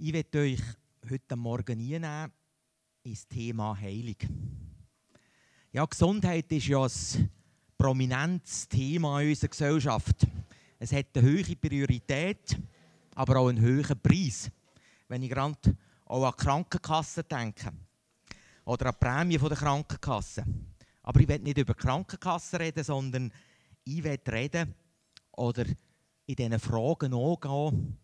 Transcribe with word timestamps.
Ich 0.00 0.12
werde 0.12 0.38
euch 0.38 0.60
heute 1.10 1.34
Morgen 1.34 1.72
einnehmen 1.72 2.30
ins 3.02 3.26
Thema 3.26 3.76
Heilung. 3.76 4.14
Ja, 5.72 5.84
Gesundheit 5.84 6.52
ist 6.52 6.68
ja 6.68 6.84
ein 6.84 7.30
prominentes 7.76 8.68
Thema 8.68 9.20
in 9.20 9.30
unserer 9.30 9.48
Gesellschaft. 9.48 10.24
Es 10.78 10.92
hat 10.92 11.06
eine 11.16 11.28
hohe 11.28 11.56
Priorität, 11.56 12.56
aber 13.16 13.40
auch 13.40 13.48
einen 13.48 13.60
hohen 13.60 14.00
Preis. 14.00 14.48
Wenn 15.08 15.24
ich 15.24 15.30
gerade 15.30 15.58
auch 16.04 16.26
an 16.26 16.34
die 16.38 16.44
Krankenkasse 16.44 17.24
denke 17.24 17.72
oder 18.66 18.86
an 18.86 18.94
die 18.94 19.04
Prämie 19.04 19.48
der 19.48 19.56
Krankenkasse. 19.56 20.44
Aber 21.02 21.20
ich 21.20 21.26
will 21.26 21.40
nicht 21.40 21.58
über 21.58 21.74
die 21.74 21.82
Krankenkasse 21.82 22.60
reden, 22.60 22.84
sondern 22.84 23.32
ich 23.82 24.04
will 24.04 24.20
reden 24.30 24.76
oder 25.32 25.64
in 26.26 26.36
diesen 26.36 26.60
Fragen 26.60 27.14
angehen, 27.14 27.98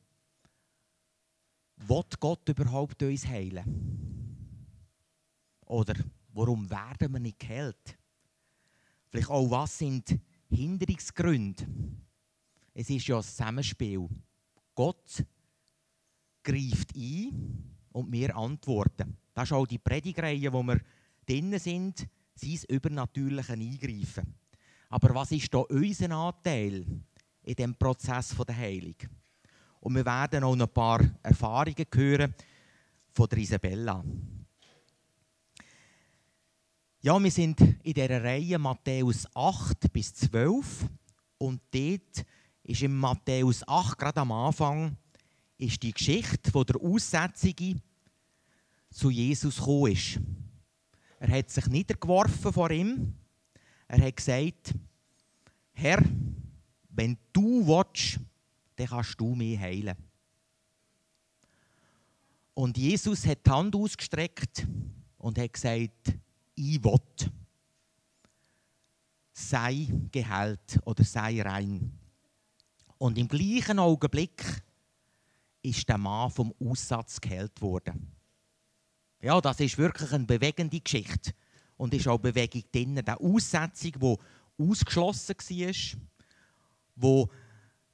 will 1.77 2.04
Gott 2.18 2.48
überhaupt 2.48 3.02
uns 3.02 3.27
heilen? 3.27 3.95
Oder 5.66 5.95
warum 6.32 6.69
werden 6.70 7.12
wir 7.12 7.20
nicht 7.20 7.38
geheilt? 7.38 7.98
Vielleicht 9.09 9.30
auch, 9.30 9.51
was 9.51 9.79
sind 9.79 10.18
Hinderungsgründe? 10.51 11.66
Es 12.74 12.91
ist 12.91 13.06
ja 13.06 13.16
ein 13.16 13.23
Zusammenspiel. 13.23 14.09
Gott 14.74 15.24
greift 16.42 16.95
ein 16.96 17.77
und 17.93 18.12
wir 18.12 18.37
antworten. 18.37 19.16
Das 19.32 19.45
ist 19.45 19.52
auch 19.52 19.66
die 19.66 19.79
Predigreihe, 19.79 20.52
wo 20.52 20.62
wir 20.62 20.80
drinnen 21.24 21.59
sind, 21.59 22.06
sein 22.34 22.59
übernatürliche 22.68 23.52
Eingreifen. 23.52 24.34
Aber 24.88 25.15
was 25.15 25.32
ist 25.32 25.52
da 25.52 25.59
unser 25.59 26.10
Anteil 26.10 26.84
in 27.43 27.54
dem 27.54 27.74
Prozess 27.74 28.34
der 28.37 28.56
Heilung? 28.56 28.96
Und 29.84 29.97
wir 29.97 30.06
werden 30.06 30.45
auch 30.45 30.55
ein 30.55 30.66
paar 30.69 30.98
Erfahrungen 31.23 31.87
hören 31.95 32.34
von 33.12 33.29
der 33.29 33.38
Isabella. 33.38 34.02
Ja, 37.02 37.23
wir 37.23 37.30
sind 37.30 37.60
in 37.60 37.93
dieser 37.93 38.24
Reihe 38.24 38.59
Matthäus 38.59 39.29
8 39.35 39.93
bis 39.93 40.15
12 40.15 40.87
und 41.37 41.60
dort 41.71 42.24
ist 42.62 42.80
in 42.80 42.96
Matthäus 42.96 43.62
8 43.68 43.99
gerade 43.99 44.23
am 44.23 44.32
Anfang 44.32 44.96
ist 45.59 45.82
die 45.82 45.93
Geschichte 45.93 46.51
von 46.51 46.65
der 46.65 46.80
Aussetzung 46.80 47.82
zu 48.90 49.10
Jesus 49.10 49.59
gekommen. 49.59 50.49
Er 51.21 51.29
hat 51.29 51.51
sich 51.51 51.66
niedergeworfen 51.66 52.55
vor 52.55 52.71
ihm. 52.71 53.12
Er 53.87 54.01
hat 54.07 54.16
gesagt, 54.16 54.74
Herr, 55.74 56.02
wenn 56.88 57.18
du 57.35 57.66
willst, 57.66 58.18
dann 58.77 58.87
kannst 58.87 59.21
du 59.21 59.35
mich 59.35 59.59
heilen. 59.59 59.97
Und 62.55 62.79
Jesus 62.79 63.27
hat 63.27 63.47
die 63.47 63.51
Hand 63.51 63.75
ausgestreckt 63.75 64.67
und 65.19 65.39
hat 65.39 65.53
gesagt, 65.53 66.15
ich 66.55 66.83
will. 66.83 67.00
Sei 69.33 69.89
geheilt 70.12 70.78
oder 70.84 71.03
sei 71.03 71.43
rein. 71.43 71.99
Und 72.99 73.19
im 73.19 73.27
gleichen 73.27 73.81
Augenblick 73.81 74.62
ist 75.62 75.89
der 75.89 75.99
Mann 75.99 76.31
vom 76.31 76.55
Aussatz 76.61 77.21
geheilt 77.21 77.61
worden. 77.61 78.12
Ja, 79.21 79.41
das 79.41 79.59
ist 79.59 79.78
wirklich 79.78 80.12
eine 80.12 80.25
bewegende 80.25 80.81
Geschichte. 80.81 81.33
Und 81.77 81.93
ist 81.93 82.06
auch 82.06 82.19
Bewegung 82.19 82.62
drin. 82.71 82.95
Die 82.95 83.11
Aussetzung, 83.11 83.93
die 83.93 84.62
ausgeschlossen 84.62 85.34
war, 85.37 86.00
wo 86.95 87.28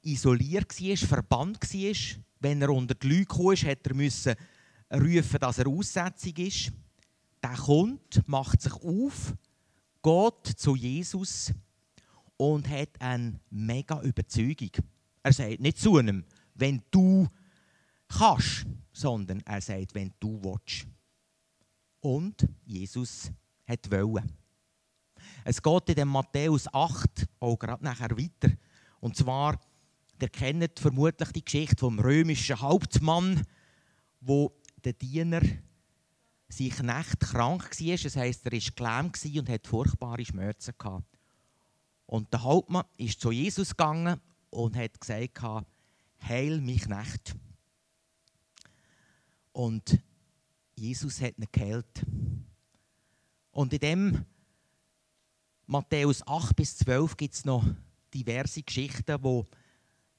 isoliert 0.01 0.81
war, 0.81 0.97
verbannt 0.97 1.61
war. 1.61 2.23
Wenn 2.39 2.61
er 2.61 2.69
unter 2.69 2.95
die 2.95 3.07
Leute 3.07 3.25
kam, 3.25 3.55
hätte 3.55 3.89
er 3.91 3.95
müssen 3.95 4.35
rufen, 4.93 5.39
dass 5.39 5.59
er 5.59 5.67
Aussetzung 5.67 6.35
ist. 6.37 6.71
Der 7.43 7.55
kommt, 7.55 8.27
macht 8.27 8.61
sich 8.61 8.73
auf, 8.73 9.33
geht 10.03 10.59
zu 10.59 10.75
Jesus 10.75 11.53
und 12.37 12.67
hat 12.69 12.89
eine 12.99 13.39
mega 13.49 14.01
Überzeugung. 14.01 14.71
Er 15.23 15.33
sagt 15.33 15.59
nicht 15.59 15.79
zu 15.79 15.99
ihm, 15.99 16.23
wenn 16.55 16.81
du 16.91 17.27
kannst, 18.07 18.65
sondern 18.91 19.41
er 19.41 19.61
sagt, 19.61 19.95
wenn 19.95 20.13
du 20.19 20.41
willst. 20.43 20.87
Und 21.99 22.47
Jesus 22.65 23.31
hat 23.67 23.89
wollen. 23.91 24.31
Es 25.43 25.61
geht 25.61 25.89
in 25.89 26.07
Matthäus 26.07 26.71
8 26.73 27.27
auch 27.39 27.57
gerade 27.57 27.83
nachher 27.83 28.17
weiter. 28.17 28.51
Und 28.99 29.15
zwar 29.15 29.59
Ihr 30.21 30.29
kennt 30.29 30.79
vermutlich 30.79 31.31
die 31.31 31.43
Geschichte 31.43 31.77
vom 31.77 31.99
römischen 31.99 32.59
Hauptmann, 32.59 33.45
wo 34.19 34.53
der 34.83 34.93
Diener 34.93 35.41
sein 36.47 36.69
Knecht 36.69 37.19
krank 37.19 37.79
war. 37.79 37.97
Das 37.97 38.15
heisst, 38.15 38.45
er 38.45 38.51
war 38.51 38.59
gelähmt 38.59 39.25
und 39.25 39.49
hatte 39.49 39.69
furchtbare 39.69 40.25
Schmerzen. 40.25 40.73
Und 42.05 42.31
der 42.33 42.43
Hauptmann 42.43 42.85
ist 42.97 43.21
zu 43.21 43.31
Jesus 43.31 43.69
gegangen 43.69 44.19
und 44.49 44.75
hat 44.75 44.99
gesagt, 44.99 45.41
heil 46.27 46.61
mich 46.61 46.83
Knecht. 46.83 47.35
Und 49.53 49.99
Jesus 50.75 51.21
hat 51.21 51.37
ihn 51.37 51.47
geheilt. 51.51 52.05
Und 53.51 53.73
in 53.73 53.79
dem 53.79 54.25
Matthäus 55.67 56.25
8 56.27 56.55
bis 56.55 56.77
12 56.77 57.17
gibt 57.17 57.33
es 57.33 57.45
noch 57.45 57.65
diverse 58.13 58.61
Geschichten, 58.61 59.21
die 59.21 59.43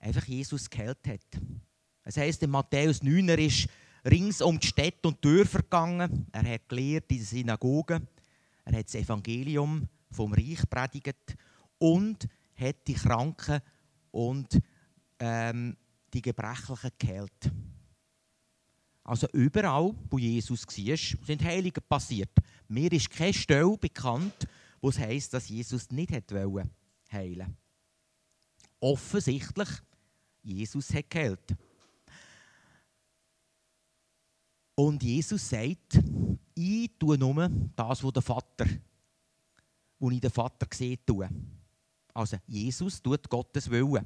einfach 0.02 0.24
Jesus 0.26 0.68
geheilt 0.68 1.06
hat. 1.06 1.40
Es 2.04 2.16
heisst 2.16 2.42
in 2.42 2.50
Matthäus 2.50 3.02
9, 3.02 3.28
er 3.28 3.38
ist 3.38 3.68
rings 4.04 4.42
um 4.42 4.58
die 4.58 4.66
Städte 4.66 5.08
und 5.08 5.24
Dörfer 5.24 5.60
gegangen. 5.60 6.26
Er 6.32 6.54
hat 6.54 6.68
gelehrt 6.68 7.10
in 7.10 7.18
der 7.18 7.26
Synagoge. 7.26 8.02
Er 8.64 8.78
hat 8.78 8.86
das 8.86 8.96
Evangelium 8.96 9.88
vom 10.10 10.32
Reich 10.32 10.68
predigt 10.68 11.36
und 11.78 12.28
hat 12.56 12.86
die 12.86 12.94
Kranken 12.94 13.60
und 14.10 14.58
ähm, 15.20 15.76
die 16.12 16.22
Gebrechlichen 16.22 16.90
geheilt. 16.98 17.50
Also 19.04 19.26
überall, 19.32 19.94
wo 20.10 20.18
Jesus 20.18 20.66
war, 20.66 21.26
sind 21.26 21.44
Heilige 21.44 21.80
passiert. 21.80 22.30
Mir 22.68 22.92
ist 22.92 23.10
keine 23.10 23.34
Stelle 23.34 23.76
bekannt, 23.76 24.46
wo 24.80 24.90
es 24.90 24.98
heisst, 24.98 25.34
dass 25.34 25.48
Jesus 25.48 25.90
nicht 25.90 26.12
heilen 26.12 26.52
wollte. 26.52 27.56
Offensichtlich 28.80 29.68
Jesus 30.42 30.92
hat 30.92 31.08
geheilt. 31.08 31.54
Und 34.74 35.02
Jesus 35.02 35.48
sagt, 35.48 36.00
ich 36.54 36.90
tue 36.98 37.18
nur 37.18 37.48
das, 37.76 38.02
was 38.02 38.12
der 38.12 38.22
Vater, 38.22 38.66
wo 39.98 40.10
ich 40.10 40.20
den 40.20 40.30
Vater 40.30 40.66
sehe, 40.72 41.04
tue. 41.04 41.28
Also 42.14 42.36
Jesus 42.46 43.02
tut 43.02 43.28
Gottes 43.28 43.70
Willen. 43.70 44.04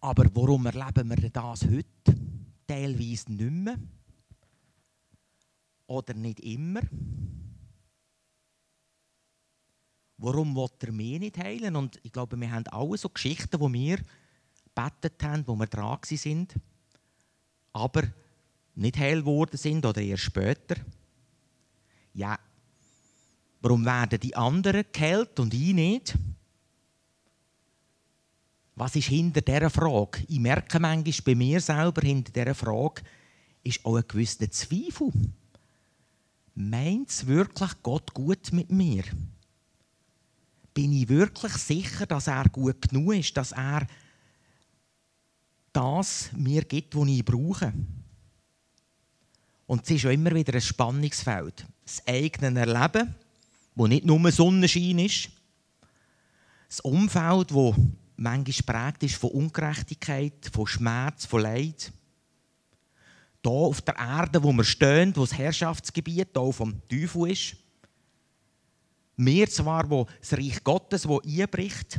Aber 0.00 0.24
warum 0.34 0.66
erleben 0.66 1.10
wir 1.10 1.30
das 1.30 1.64
heute? 1.64 2.14
Teilweise 2.66 3.32
nicht 3.32 3.50
mehr. 3.50 3.78
Oder 5.86 6.14
nicht 6.14 6.40
immer. 6.40 6.80
Warum 10.18 10.56
will 10.56 10.68
er 10.80 10.92
mich 10.92 11.20
nicht 11.20 11.38
heilen? 11.38 11.76
Und 11.76 12.00
ich 12.02 12.12
glaube, 12.12 12.40
wir 12.40 12.50
haben 12.50 12.66
alle 12.68 12.96
so 12.96 13.08
Geschichten, 13.08 13.60
wo 13.60 13.70
wir 13.72 13.98
gebetet 14.76 15.22
haben, 15.22 15.46
wo 15.46 15.54
wir 15.56 15.66
dran 15.66 15.98
sind, 16.04 16.54
aber 17.72 18.02
nicht 18.74 18.98
heil 18.98 19.20
geworden 19.20 19.56
sind 19.56 19.84
oder 19.84 20.00
erst 20.00 20.24
später. 20.24 20.76
Ja, 22.14 22.38
warum 23.60 23.84
werden 23.84 24.20
die 24.20 24.34
anderen 24.34 24.84
geheilt 24.92 25.38
und 25.38 25.52
ich 25.52 25.74
nicht? 25.74 26.16
Was 28.74 28.94
ist 28.96 29.08
hinter 29.08 29.40
dieser 29.40 29.70
Frage? 29.70 30.22
Ich 30.28 30.38
merke 30.38 30.78
manchmal 30.78 31.14
bei 31.24 31.34
mir 31.34 31.60
selber, 31.60 32.02
hinter 32.02 32.32
dieser 32.32 32.54
Frage 32.54 33.02
ist 33.62 33.84
auch 33.84 33.96
ein 33.96 34.04
gewisser 34.06 34.50
Zweifel. 34.50 35.10
Meint 36.54 37.10
es 37.10 37.26
wirklich 37.26 37.70
Gott 37.82 38.12
gut 38.12 38.52
mit 38.52 38.70
mir? 38.70 39.04
Bin 40.76 40.92
ich 40.92 41.08
wirklich 41.08 41.54
sicher, 41.54 42.04
dass 42.04 42.26
er 42.26 42.50
gut 42.50 42.90
genug 42.90 43.14
ist, 43.14 43.34
dass 43.34 43.52
er 43.52 43.86
das 45.72 46.28
mir 46.36 46.62
gibt, 46.64 46.94
was 46.94 47.08
ich 47.08 47.24
brauche. 47.24 47.72
Und 49.66 49.84
es 49.84 49.90
ist 49.90 50.04
auch 50.04 50.10
immer 50.10 50.34
wieder 50.34 50.52
ein 50.52 50.60
Spannungsfeld. 50.60 51.66
Das 51.82 52.06
eigene 52.06 52.60
Erleben, 52.60 53.14
wo 53.74 53.86
nicht 53.86 54.04
nur 54.04 54.30
Sonnenschein 54.30 54.98
ist, 54.98 55.30
das 56.68 56.80
Umfeld, 56.80 57.54
wo 57.54 57.74
manchmal 58.16 58.90
prägt 58.90 59.04
ist 59.04 59.16
von 59.16 59.30
Ungerechtigkeit, 59.30 60.50
von 60.52 60.66
Schmerz, 60.66 61.24
von 61.24 61.40
Leid. 61.40 61.90
Hier 63.42 63.52
auf 63.52 63.80
der 63.80 63.96
Erde, 63.96 64.42
wo 64.42 64.52
wir 64.52 64.64
stehen, 64.64 65.16
wo 65.16 65.22
das 65.22 65.38
Herrschaftsgebiet 65.38 66.28
hier 66.34 66.52
vom 66.52 66.86
Teufel 66.86 67.30
ist. 67.30 67.56
Wir 69.16 69.48
zwar, 69.48 69.88
wo 69.88 70.06
das 70.20 70.34
Reich 70.34 70.62
Gottes 70.62 71.08
wo 71.08 71.20
einbricht, 71.20 71.98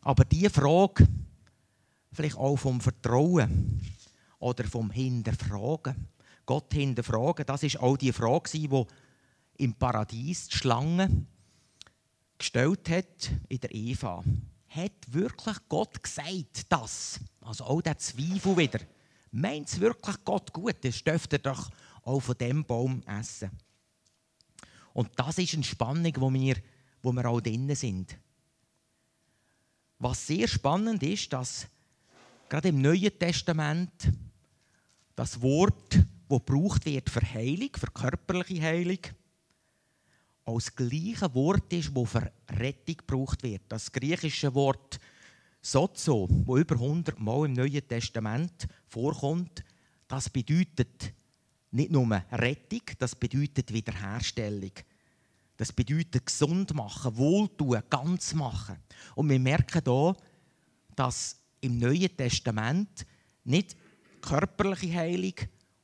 aber 0.00 0.24
die 0.24 0.48
Frage, 0.48 1.06
vielleicht 2.12 2.36
auch 2.36 2.56
vom 2.56 2.80
Vertrauen 2.80 3.80
oder 4.38 4.64
vom 4.64 4.90
Hinterfragen. 4.90 6.08
Gott 6.46 6.72
hinterfragen, 6.72 7.44
das 7.44 7.62
ist 7.62 7.78
auch 7.78 7.96
die 7.96 8.12
Frage, 8.12 8.50
die 8.50 8.84
im 9.58 9.74
Paradies 9.74 10.48
die 10.48 10.56
Schlange 10.56 11.26
gestellt 12.38 12.88
hat 12.88 13.30
in 13.48 13.60
der 13.60 13.74
Eva. 13.74 14.24
Hat 14.68 14.92
wirklich 15.08 15.56
Gott 15.68 16.02
gesagt 16.02 16.70
das? 16.70 17.20
Also 17.40 17.64
auch 17.64 17.82
der 17.82 17.98
Zweifel 17.98 18.56
wieder. 18.56 18.80
Meint 19.30 19.68
es 19.68 19.80
wirklich 19.80 20.16
Gott 20.24 20.52
gut? 20.52 20.76
Das 20.82 21.02
dürft 21.02 21.32
ihr 21.34 21.40
doch 21.40 21.70
auch 22.02 22.20
von 22.20 22.38
dem 22.38 22.64
Baum 22.64 23.02
essen. 23.06 23.50
Und 24.98 25.10
das 25.14 25.38
ist 25.38 25.54
eine 25.54 25.62
Spannung, 25.62 26.12
wo 26.16 26.34
wir, 26.34 26.56
wo 27.02 27.12
wir 27.12 27.24
auch 27.26 27.40
drinnen 27.40 27.76
sind. 27.76 28.18
Was 30.00 30.26
sehr 30.26 30.48
spannend 30.48 31.04
ist, 31.04 31.32
dass 31.32 31.68
gerade 32.48 32.70
im 32.70 32.82
Neuen 32.82 33.16
Testament 33.16 33.92
das 35.14 35.40
Wort, 35.40 35.94
das 36.28 36.38
gebraucht 36.40 36.84
wird 36.84 37.10
für 37.10 37.20
Heilung, 37.20 37.68
für 37.78 37.92
körperliche 37.92 38.60
Heilung, 38.60 38.98
als 40.44 40.64
das 40.64 40.74
gleiche 40.74 41.32
Wort 41.32 41.72
ist, 41.72 41.96
das 41.96 42.10
für 42.10 42.32
Rettung 42.58 42.96
gebraucht 42.96 43.44
wird. 43.44 43.62
Das 43.68 43.92
griechische 43.92 44.52
Wort 44.52 44.98
Sozo, 45.62 46.26
das 46.28 46.58
über 46.58 46.74
100 46.74 47.20
Mal 47.20 47.46
im 47.46 47.52
Neuen 47.52 47.86
Testament 47.86 48.66
vorkommt, 48.88 49.64
das 50.08 50.28
bedeutet 50.28 51.14
nicht 51.70 51.92
nur 51.92 52.20
Rettung, 52.32 52.82
das 52.98 53.14
bedeutet 53.14 53.72
Wiederherstellung. 53.72 54.72
Das 55.58 55.72
bedeutet 55.72 56.24
gesund 56.24 56.72
machen, 56.72 57.16
wohltun, 57.16 57.82
ganz 57.90 58.32
machen. 58.32 58.76
Und 59.16 59.28
wir 59.28 59.40
merken 59.40 59.82
hier, 59.84 60.16
dass 60.94 61.36
im 61.60 61.78
Neuen 61.78 62.16
Testament 62.16 63.04
nicht 63.42 63.76
körperliche 64.20 64.94
Heilung 64.94 65.34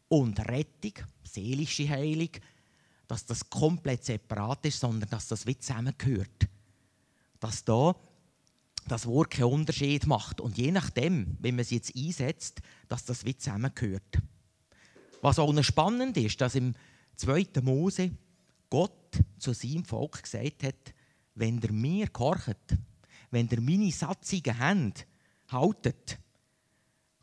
und 0.08 0.38
Rettung, 0.48 0.92
seelische 1.24 1.88
Heilung, 1.88 2.30
dass 3.08 3.26
das 3.26 3.50
komplett 3.50 4.04
separat 4.04 4.64
ist, 4.66 4.78
sondern 4.78 5.10
dass 5.10 5.26
das 5.26 5.44
wie 5.44 5.58
zusammengehört. 5.58 6.48
Dass 7.40 7.64
da 7.64 7.96
das 8.86 9.06
Wort 9.06 9.32
keinen 9.32 9.52
Unterschied 9.52 10.06
macht. 10.06 10.40
Und 10.40 10.56
je 10.56 10.70
nachdem, 10.70 11.36
wie 11.40 11.50
man 11.50 11.60
es 11.60 11.70
jetzt 11.70 11.96
einsetzt, 11.96 12.60
dass 12.86 13.04
das 13.04 13.24
wie 13.24 13.36
zusammengehört. 13.36 14.18
Was 15.20 15.40
auch 15.40 15.52
noch 15.52 15.64
spannend 15.64 16.16
ist, 16.16 16.40
dass 16.40 16.54
im 16.54 16.74
2. 17.16 17.48
Mose 17.62 18.12
Gott 18.70 19.03
zu 19.38 19.52
seinem 19.52 19.84
Volk 19.84 20.22
gesagt 20.22 20.62
hat, 20.62 20.94
wenn 21.34 21.60
ihr 21.60 21.72
mir 21.72 22.06
gehorcht, 22.06 22.76
wenn 23.30 23.48
ihr 23.48 23.60
meine 23.60 23.90
Satzungen 23.90 24.58
habt, 24.58 25.06
haltet, 25.48 26.18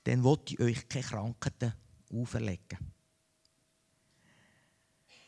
dann 0.03 0.23
wollte 0.23 0.53
ich 0.53 0.59
euch 0.59 0.89
keine 0.89 1.05
Krankheiten 1.05 1.73
auferlegen. 2.11 2.77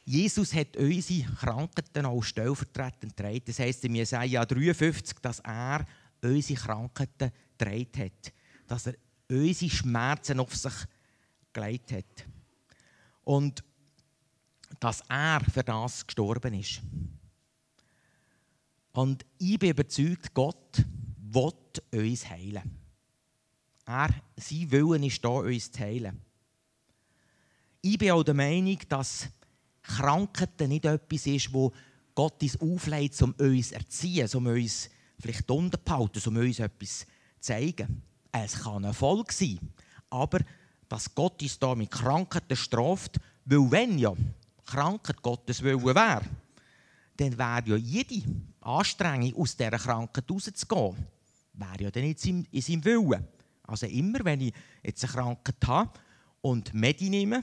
Jesus 0.05 0.53
hat 0.53 0.75
unsere 0.75 1.29
Krankheiten 1.35 2.05
auch 2.05 2.23
stellvertretend 2.23 3.15
getragen. 3.15 3.41
Das 3.45 3.59
heisst 3.59 3.85
in 3.85 3.95
Jesaja 3.95 4.45
53, 4.45 5.19
dass 5.19 5.39
er 5.39 5.85
unsere 6.21 6.59
Krankheiten 6.59 7.31
getragen 7.57 8.03
hat. 8.03 8.33
Dass 8.67 8.87
er 8.87 8.95
unsere 9.29 9.71
Schmerzen 9.71 10.41
auf 10.41 10.55
sich 10.55 10.73
gelegt 11.53 11.93
hat. 11.93 12.25
Und 13.23 13.63
dass 14.83 15.01
er 15.07 15.39
für 15.49 15.63
das 15.63 16.05
gestorben 16.05 16.53
ist. 16.55 16.81
Und 18.91 19.25
ich 19.37 19.57
bin 19.57 19.69
überzeugt, 19.69 20.33
Gott 20.33 20.83
will 21.21 21.53
uns 21.93 22.29
heilen. 22.29 22.79
Er, 23.85 24.09
sein 24.35 24.71
Willen 24.71 25.03
ist 25.03 25.23
da, 25.23 25.29
uns 25.29 25.71
zu 25.71 25.79
heilen. 25.79 26.21
Ich 27.81 27.97
bin 27.97 28.11
auch 28.11 28.23
der 28.23 28.33
Meinung, 28.33 28.77
dass 28.89 29.29
Krankheiten 29.81 30.67
nicht 30.67 30.83
etwas 30.83 31.27
ist, 31.27 31.53
wo 31.53 31.71
Gott 32.13 32.43
uns 32.43 32.59
aufleitet, 32.59 33.21
um 33.21 33.31
uns 33.33 33.69
zu 33.69 33.75
erziehen, 33.75 34.29
um 34.33 34.47
uns 34.47 34.89
vielleicht 35.17 35.49
unterzuhalten, 35.49 36.21
um 36.25 36.37
uns 36.37 36.59
etwas 36.59 36.99
zu 36.99 37.05
zeigen. 37.39 38.01
Es 38.33 38.61
kann 38.61 38.83
ein 38.83 38.93
Volk 38.93 39.31
sein, 39.31 39.59
aber 40.09 40.39
dass 40.89 41.15
Gott 41.15 41.41
uns 41.41 41.57
da 41.57 41.73
mit 41.73 41.89
Krankheiten 41.89 42.57
straft, 42.57 43.17
weil 43.45 43.71
wenn 43.71 43.97
ja 43.97 44.13
Krankheit 44.65 45.21
Gottes 45.21 45.61
Willen 45.61 45.83
wäre, 45.83 46.21
dann 47.17 47.37
wäre 47.37 47.63
ja 47.65 47.75
jede 47.75 48.23
Anstrengung, 48.61 49.35
aus 49.35 49.55
dieser 49.55 49.71
Krankheit 49.71 50.29
rauszugehen, 50.29 51.07
wäre 51.53 51.83
ja 51.83 51.91
dann 51.91 52.03
nicht 52.03 52.25
in 52.25 52.45
seinem 52.61 52.85
Willen. 52.85 53.27
Also 53.63 53.85
immer, 53.85 54.19
wenn 54.23 54.41
ich 54.41 54.53
jetzt 54.81 55.03
eine 55.03 55.13
Krankheit 55.13 55.67
habe 55.67 55.91
und 56.41 56.73
Medi 56.73 57.09
nehme, 57.09 57.41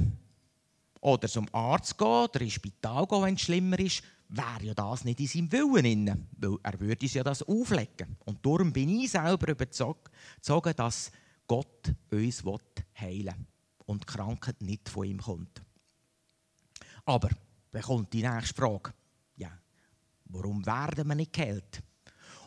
oder 1.01 1.29
zum 1.29 1.47
Arzt 1.53 1.97
gehen 1.97 2.07
oder 2.07 2.41
ins 2.41 2.53
Spital 2.53 3.07
gehen, 3.07 3.23
wenn 3.23 3.35
es 3.35 3.41
schlimmer 3.41 3.79
ist, 3.79 4.03
wäre 4.29 4.63
ja 4.63 4.75
das 4.75 5.05
nicht 5.05 5.21
in 5.21 5.27
seinem 5.27 5.53
Willen. 5.53 6.29
Weil 6.37 6.59
er 6.63 6.81
würde 6.81 7.07
uns 7.07 7.15
ja 7.15 7.25
das 7.25 7.43
auflegen. 7.43 8.17
Und 8.27 8.45
darum 8.45 8.73
bin 8.73 9.01
ich 9.01 9.11
selber 9.11 9.49
überzeugt, 9.49 10.11
dass 10.77 11.11
Gott 11.47 11.95
uns 12.11 12.45
heilen 12.99 13.25
will 13.25 13.35
und 13.87 14.03
die 14.03 14.13
Krankheit 14.13 14.61
nicht 14.61 14.89
von 14.89 15.07
ihm 15.07 15.21
kommt. 15.21 15.63
Aber, 17.11 17.31
dann 17.73 17.83
kommt 17.83 18.13
die 18.13 18.23
nächste 18.23 18.55
Frage. 18.55 18.93
Ja, 19.37 19.51
warum 20.27 20.65
werden 20.65 21.09
wir 21.09 21.15
nicht 21.15 21.33
geheilt? 21.33 21.83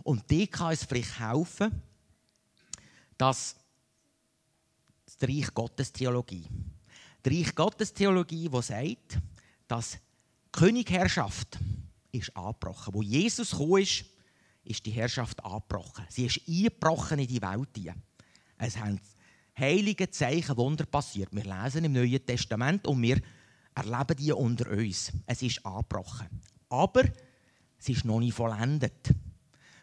Und 0.03 0.29
die 0.29 0.47
kann 0.47 0.73
es 0.73 0.83
vielleicht 0.83 1.19
helfen, 1.19 1.81
dass 3.17 3.55
das 5.05 5.29
Reich 5.29 5.53
Gottes 5.53 5.91
Theologie 5.91 6.47
die 7.25 7.39
Reich 7.39 7.55
Gottes 7.55 7.93
Theologie, 7.93 8.49
die 8.49 8.61
sagt, 8.61 9.19
dass 9.67 9.91
die 9.91 9.97
Königherrschaft 10.51 11.57
ist 12.11 12.35
angebrochen. 12.35 12.93
Wo 12.93 13.01
Jesus 13.01 13.51
gekommen 13.51 13.81
ist, 13.81 14.05
ist 14.65 14.85
die 14.85 14.91
Herrschaft 14.91 15.43
angebrochen. 15.43 16.05
Sie 16.09 16.25
ist 16.25 16.41
eingebrochen 16.47 17.19
in 17.19 17.27
die 17.27 17.41
Welt. 17.41 17.95
Es 18.57 18.77
haben 18.77 18.99
heilige 19.57 20.09
Zeichen, 20.09 20.57
Wunder 20.57 20.85
passiert. 20.85 21.29
Wir 21.31 21.43
lesen 21.43 21.85
im 21.85 21.93
Neuen 21.93 22.25
Testament 22.25 22.87
und 22.87 23.01
wir 23.01 23.21
erleben 23.75 24.17
die 24.17 24.31
unter 24.31 24.69
uns. 24.71 25.11
Es 25.25 25.41
ist 25.41 25.65
angebrochen. 25.65 26.27
Aber 26.69 27.03
es 27.79 27.89
ist 27.89 28.05
noch 28.05 28.19
nicht 28.19 28.33
vollendet. 28.33 29.13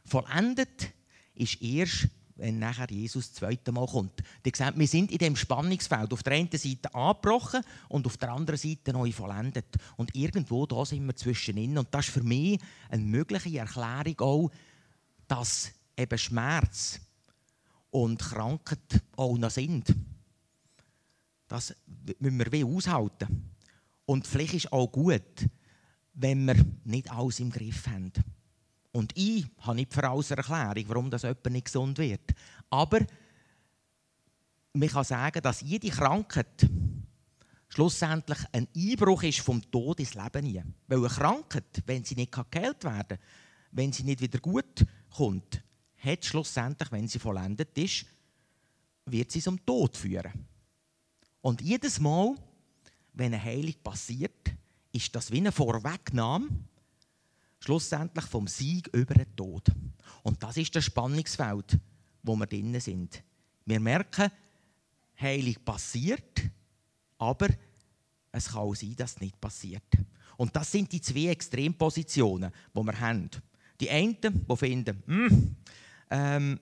Vollendet 0.05 0.93
ist 1.35 1.61
erst 1.63 2.09
wenn 2.41 2.59
nachher 2.59 2.91
Jesus 2.91 3.29
das 3.29 3.35
zweite 3.35 3.71
Mal 3.71 3.87
kommt. 3.87 4.23
Die 4.45 4.53
sehen, 4.55 4.73
wir 4.75 4.89
sind 4.89 5.13
in 5.13 5.19
dem 5.19 5.37
Spannungsfeld. 5.37 6.13
Auf 6.13 6.23
der 6.23 6.35
einen 6.35 6.51
Seite 6.51 6.93
angebrochen 6.95 7.61
und 7.89 8.07
auf 8.07 8.17
der 8.17 8.33
anderen 8.33 8.59
Seite 8.59 8.93
neu 8.93 9.13
vollendet. 9.13 9.77
Und 9.97 10.15
irgendwo 10.15 10.67
da 10.67 10.85
sind 10.85 11.07
wir 11.07 11.15
zwischenin. 11.15 11.77
Und 11.77 11.89
das 11.95 12.07
ist 12.07 12.15
für 12.15 12.23
mich 12.23 12.59
eine 12.89 13.03
mögliche 13.03 13.59
Erklärung 13.59 14.21
auch, 14.21 14.51
dass 15.29 15.71
eben 15.97 16.19
Schmerz 16.19 17.01
und 17.91 18.19
Krankheit 18.19 19.03
auch 19.17 19.37
noch 19.37 19.51
sind. 19.51 19.95
Das 21.47 21.75
müssen 22.21 22.53
wir 22.53 22.67
aushalten. 22.67 23.50
Und 24.11 24.27
vielleicht 24.27 24.55
ist 24.55 24.73
auch 24.73 24.89
gut, 24.89 25.49
wenn 26.15 26.45
wir 26.45 26.57
nicht 26.83 27.13
alles 27.13 27.39
im 27.39 27.49
Griff 27.49 27.87
haben. 27.87 28.13
Und 28.91 29.17
ich 29.17 29.47
habe 29.59 29.77
nicht 29.77 29.95
für 29.95 30.03
alles 30.03 30.33
Erklärung, 30.33 30.85
warum 30.89 31.11
das 31.11 31.23
jemand 31.23 31.51
nicht 31.51 31.67
gesund 31.67 31.97
wird. 31.99 32.33
Aber 32.71 33.07
man 34.73 34.89
kann 34.89 35.05
sagen, 35.05 35.41
dass 35.41 35.61
jede 35.61 35.91
Krankheit 35.91 36.69
schlussendlich 37.69 38.39
ein 38.51 38.67
Einbruch 38.77 39.23
ist 39.23 39.39
vom 39.43 39.63
Tod 39.71 40.01
ins 40.01 40.15
Leben. 40.15 40.75
Weil 40.89 40.99
eine 40.99 41.07
Krankheit, 41.07 41.81
wenn 41.87 42.03
sie 42.03 42.17
nicht 42.17 42.33
geheilt 42.33 42.83
werden 42.83 43.07
kann, 43.17 43.19
wenn 43.71 43.93
sie 43.93 44.03
nicht 44.03 44.23
wieder 44.23 44.41
gut 44.41 44.85
kommt, 45.15 45.63
hat 45.99 46.25
schlussendlich, 46.25 46.91
wenn 46.91 47.07
sie 47.07 47.21
vollendet 47.21 47.79
ist, 47.79 48.07
wird 49.07 49.31
sie 49.31 49.41
zum 49.41 49.65
Tod 49.65 49.97
führen. 49.97 50.49
Und 51.43 51.63
jedes 51.63 52.01
Mal, 52.01 52.35
wenn 53.13 53.35
eine 53.35 53.43
Heilung 53.43 53.75
passiert, 53.83 54.55
ist 54.93 55.15
das 55.15 55.31
wie 55.31 55.39
eine 55.39 55.53
Vorwegnahme 55.53 56.49
schlussendlich 57.61 58.25
vom 58.25 58.47
Sieg 58.47 58.89
über 58.93 59.15
den 59.15 59.37
Tod. 59.37 59.69
Und 60.23 60.43
das 60.43 60.57
ist 60.57 60.75
das 60.75 60.85
Spannungsfeld, 60.85 61.79
wo 62.23 62.37
wir 62.37 62.47
drinnen 62.47 62.81
sind. 62.81 63.23
Wir 63.65 63.81
merken, 63.81 64.31
Heilig 65.21 65.63
passiert, 65.63 66.43
aber 67.19 67.49
es 68.33 68.49
kann 68.49 68.61
auch 68.61 68.75
sein, 68.75 68.97
dass 68.97 69.13
es 69.13 69.21
nicht 69.21 69.39
passiert. 69.39 69.85
Und 70.39 70.57
das 70.57 70.73
sind 70.73 70.91
die 70.91 71.03
zwei 71.03 71.27
Extrempositionen, 71.27 72.51
die 72.75 72.81
wir 72.81 73.01
haben. 73.01 73.29
Die 73.79 73.91
einen, 73.91 74.17
die 74.23 74.57
finden, 74.57 75.03
hm, 75.07 75.57
ähm, 76.11 76.61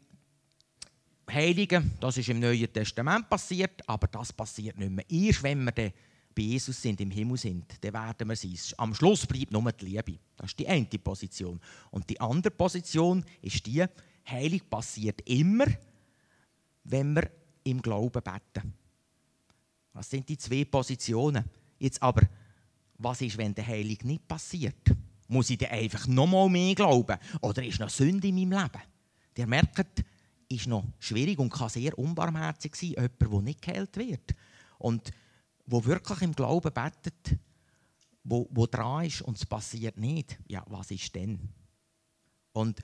Heilige, 1.31 1.85
das 2.01 2.17
ist 2.17 2.29
im 2.31 2.41
Neuen 2.41 2.73
Testament 2.73 3.29
passiert, 3.29 3.87
aber 3.89 4.07
das 4.07 4.33
passiert 4.33 4.79
nicht 4.79 4.91
mehr. 4.91 5.05
Erst 5.09 5.43
wenn 5.43 5.63
wir 5.63 5.73
den 5.73 5.93
Jesus 6.43 6.81
sind, 6.81 7.01
im 7.01 7.11
Himmel 7.11 7.37
sind, 7.37 7.65
dann 7.81 7.93
werden 7.93 8.29
wir 8.29 8.37
sein. 8.37 8.57
Am 8.77 8.95
Schluss 8.95 9.27
bleibt 9.27 9.53
nur 9.53 9.71
die 9.73 9.85
Liebe. 9.85 10.19
Das 10.37 10.51
ist 10.51 10.59
die 10.59 10.69
eine 10.69 10.87
Position. 10.87 11.61
Und 11.91 12.09
die 12.09 12.21
andere 12.21 12.51
Position 12.51 13.25
ist 13.43 13.67
die, 13.67 13.85
Heilung 14.27 14.61
passiert 14.69 15.23
immer, 15.29 15.67
wenn 16.85 17.15
wir 17.15 17.31
im 17.65 17.81
Glauben 17.81 18.23
beten. 18.23 18.75
Das 19.93 20.11
sind 20.11 20.29
die 20.29 20.37
zwei 20.37 20.65
Positionen. 20.65 21.45
Jetzt 21.79 22.03
aber, 22.03 22.29
was 22.99 23.21
ist, 23.21 23.39
wenn 23.39 23.55
der 23.55 23.67
Heilig 23.67 24.05
nicht 24.05 24.27
passiert? 24.29 24.95
Muss 25.29 25.51
ich 25.51 25.59
dann 25.59 25.71
einfach 25.71 26.07
noch 26.07 26.27
mal 26.27 26.49
mehr 26.49 26.75
glauben? 26.75 27.19
Oder 27.41 27.65
ist 27.65 27.81
noch 27.81 27.91
Sünde 27.91 28.29
in 28.29 28.35
meinem 28.35 28.53
Leben? 28.53 28.83
Ihr 29.37 29.47
merkt, 29.47 30.05
ist 30.49 30.67
noch 30.67 30.85
schwierig 30.99 31.39
und 31.39 31.51
kann 31.51 31.69
sehr 31.69 31.97
unbarmherzig 31.99 32.75
sein, 32.75 32.91
jemand, 32.91 33.21
der 33.21 33.43
nicht 33.43 33.63
geheilt 33.63 33.97
wird. 33.97 34.35
Und 34.79 35.13
wo 35.69 35.85
wirklich 35.85 36.23
im 36.23 36.35
Glauben 36.35 36.73
betet, 36.73 37.39
wo, 38.25 38.49
wo 38.51 38.67
dran 38.67 39.05
ist 39.05 39.23
und 39.23 39.37
es 39.37 39.47
passiert 39.47 39.99
nicht, 39.99 40.39
ja, 40.49 40.65
was 40.69 40.91
ist 40.91 41.15
denn? 41.15 41.39
Und 42.53 42.81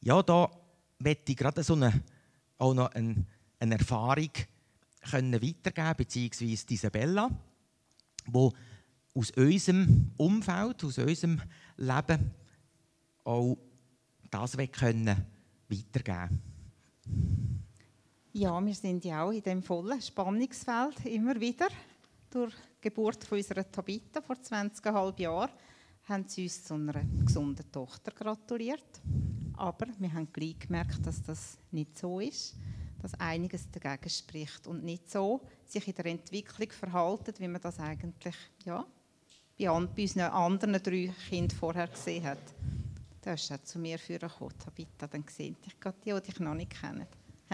ja, 0.00 0.22
da 0.22 0.50
möchte 0.98 1.32
ich 1.32 1.38
gerade 1.38 1.62
so 1.62 1.74
eine, 1.74 2.02
auch 2.58 2.74
noch 2.74 2.90
eine, 2.92 3.24
eine 3.58 3.78
Erfahrung 3.78 4.30
können 5.10 5.42
weitergeben, 5.42 5.96
beziehungsweise 5.96 6.66
Isabella, 6.68 7.30
wo 8.26 8.52
aus 9.14 9.30
unserem 9.30 10.12
Umfeld, 10.16 10.84
aus 10.84 10.98
unserem 10.98 11.40
Leben 11.76 12.30
auch 13.24 13.56
das 14.30 14.56
können 14.72 15.26
weitergeben 15.68 16.42
Ja, 18.36 18.60
wir 18.66 18.74
sind 18.74 19.04
ja 19.04 19.22
auch 19.22 19.30
in 19.30 19.42
dem 19.42 19.62
vollen 19.62 20.02
Spannungsfeld 20.02 21.06
immer 21.06 21.40
wieder. 21.40 21.68
Durch 22.28 22.52
die 22.52 22.88
Geburt 22.88 23.30
unserer 23.30 23.70
Tabitha 23.70 24.20
vor 24.20 24.34
20,5 24.34 25.20
Jahren 25.20 25.52
haben 26.08 26.24
sie 26.26 26.42
uns 26.42 26.64
zu 26.64 26.74
einer 26.74 27.00
gesunden 27.24 27.70
Tochter 27.70 28.10
gratuliert. 28.10 29.00
Aber 29.56 29.86
wir 30.00 30.12
haben 30.12 30.32
gleich 30.32 30.58
gemerkt, 30.58 31.06
dass 31.06 31.22
das 31.22 31.58
nicht 31.70 31.96
so 31.96 32.18
ist, 32.18 32.56
dass 33.00 33.14
einiges 33.20 33.70
dagegen 33.70 34.10
spricht 34.10 34.66
und 34.66 34.82
nicht 34.82 35.08
so 35.08 35.40
sich 35.64 35.86
in 35.86 35.94
der 35.94 36.06
Entwicklung 36.06 36.72
verhalten, 36.72 37.34
wie 37.38 37.46
man 37.46 37.60
das 37.60 37.78
eigentlich 37.78 38.34
ja, 38.64 38.84
bei, 39.56 39.70
unseren 39.70 40.32
anderen 40.32 40.82
drei 40.82 41.14
Kindern 41.28 41.56
vorher 41.56 41.86
gesehen 41.86 42.24
hat. 42.24 42.52
Da 43.20 43.34
ist 43.34 43.48
er 43.52 43.62
zu 43.62 43.78
mir 43.78 43.96
vorgekommen, 43.96 44.58
Tabitha, 44.58 45.06
dann 45.06 45.24
gesehen, 45.24 45.56
ich 45.64 45.78
gerade 45.78 45.98
die, 46.04 46.12
die 46.12 46.20
dich 46.20 46.40
noch 46.40 46.54
nicht 46.54 46.72
kennen. 46.80 47.06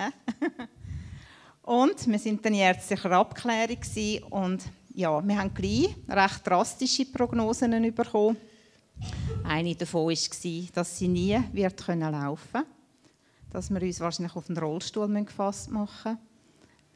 und 1.63 2.07
wir 2.07 2.19
sind 2.19 2.45
dann 2.45 2.55
in 2.55 2.61
ärztlicher 2.61 3.13
Abklärung 3.13 3.79
und 4.31 4.63
ja, 4.95 5.27
wir 5.27 5.39
haben 5.39 5.55
gleich 5.55 5.95
recht 6.09 6.47
drastische 6.47 7.07
Prognosen 7.07 7.95
bekommen. 7.95 8.37
Eine 9.45 9.75
davon 9.75 10.09
war, 10.09 10.69
dass 10.75 10.99
sie 10.99 11.09
nie 11.09 11.41
wird 11.53 11.87
laufen 11.89 12.53
können, 12.53 12.67
dass 13.51 13.71
wir 13.71 13.83
uns 13.83 14.01
wahrscheinlich 14.01 14.37
auf 14.37 14.47
den 14.47 14.59
Rollstuhl 14.59 15.25
gefasst 15.25 15.71
machen 15.71 16.13
müssen. 16.13 16.31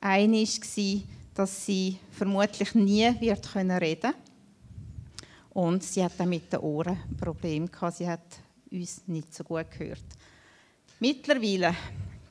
Eine 0.00 0.44
war, 0.44 1.02
dass 1.34 1.66
sie 1.66 1.99
vermutlich 2.11 2.75
nie 2.75 3.20
wird 3.20 3.54
reden 3.56 3.78
können. 3.78 4.14
Und 5.50 5.82
sie 5.82 6.04
hat 6.04 6.12
dann 6.18 6.28
mit 6.28 6.52
den 6.52 6.61
Ohren 6.61 6.99
ein 7.08 7.16
Problem. 7.16 7.70
Sie 7.92 8.08
hat 8.08 8.38
uns 8.70 9.02
nicht 9.06 9.32
so 9.32 9.44
gut 9.44 9.70
gehört. 9.70 10.04
Mittlerweile 11.00 11.75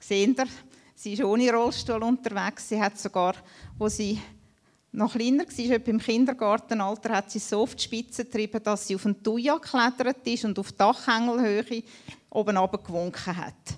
sehen 0.07 0.35
ihr, 0.37 0.47
sie 0.95 1.13
ist 1.13 1.23
ohne 1.23 1.51
Rollstuhl 1.51 2.01
unterwegs. 2.03 2.69
Sie 2.69 2.81
hat 2.81 2.97
sogar, 2.97 3.35
wo 3.77 3.87
sie 3.87 4.19
noch 4.91 5.13
kleiner 5.13 5.45
war, 5.45 5.75
etwa 5.75 5.91
im 5.91 5.99
Kindergartenalter, 5.99 7.15
hat 7.15 7.31
sie 7.31 7.39
so 7.39 7.63
auf 7.63 7.75
die 7.75 7.83
Spitze 7.83 8.25
getrieben, 8.25 8.61
dass 8.63 8.87
sie 8.87 8.95
auf 8.95 9.03
den 9.03 9.23
Tuja 9.23 9.57
geklettert 9.57 10.25
ist 10.27 10.45
und 10.45 10.59
auf 10.59 10.71
Dachhängelhöhe 10.71 11.83
oben 12.29 12.55
gewunken 12.55 13.37
hat. 13.37 13.77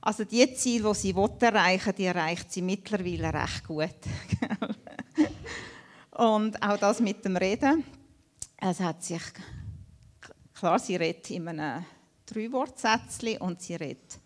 Also 0.00 0.24
die 0.24 0.54
Ziele, 0.54 0.88
die 0.92 0.98
sie 0.98 1.14
erreichen 1.40 1.86
will, 1.86 1.94
die 1.94 2.04
erreicht 2.04 2.50
sie 2.50 2.62
mittlerweile 2.62 3.34
recht 3.34 3.66
gut. 3.66 3.96
und 6.12 6.62
auch 6.62 6.78
das 6.78 7.00
mit 7.00 7.22
dem 7.24 7.36
Reden. 7.36 7.84
Es 8.56 8.80
hat 8.80 9.04
sich 9.04 9.22
Klar, 10.54 10.78
sie 10.78 10.96
redet 10.96 11.30
in 11.30 11.48
einem 11.48 11.86
Drei-Wort-Sätzchen 12.26 13.38
und 13.38 13.62
sie 13.62 13.76
redet 13.76 14.20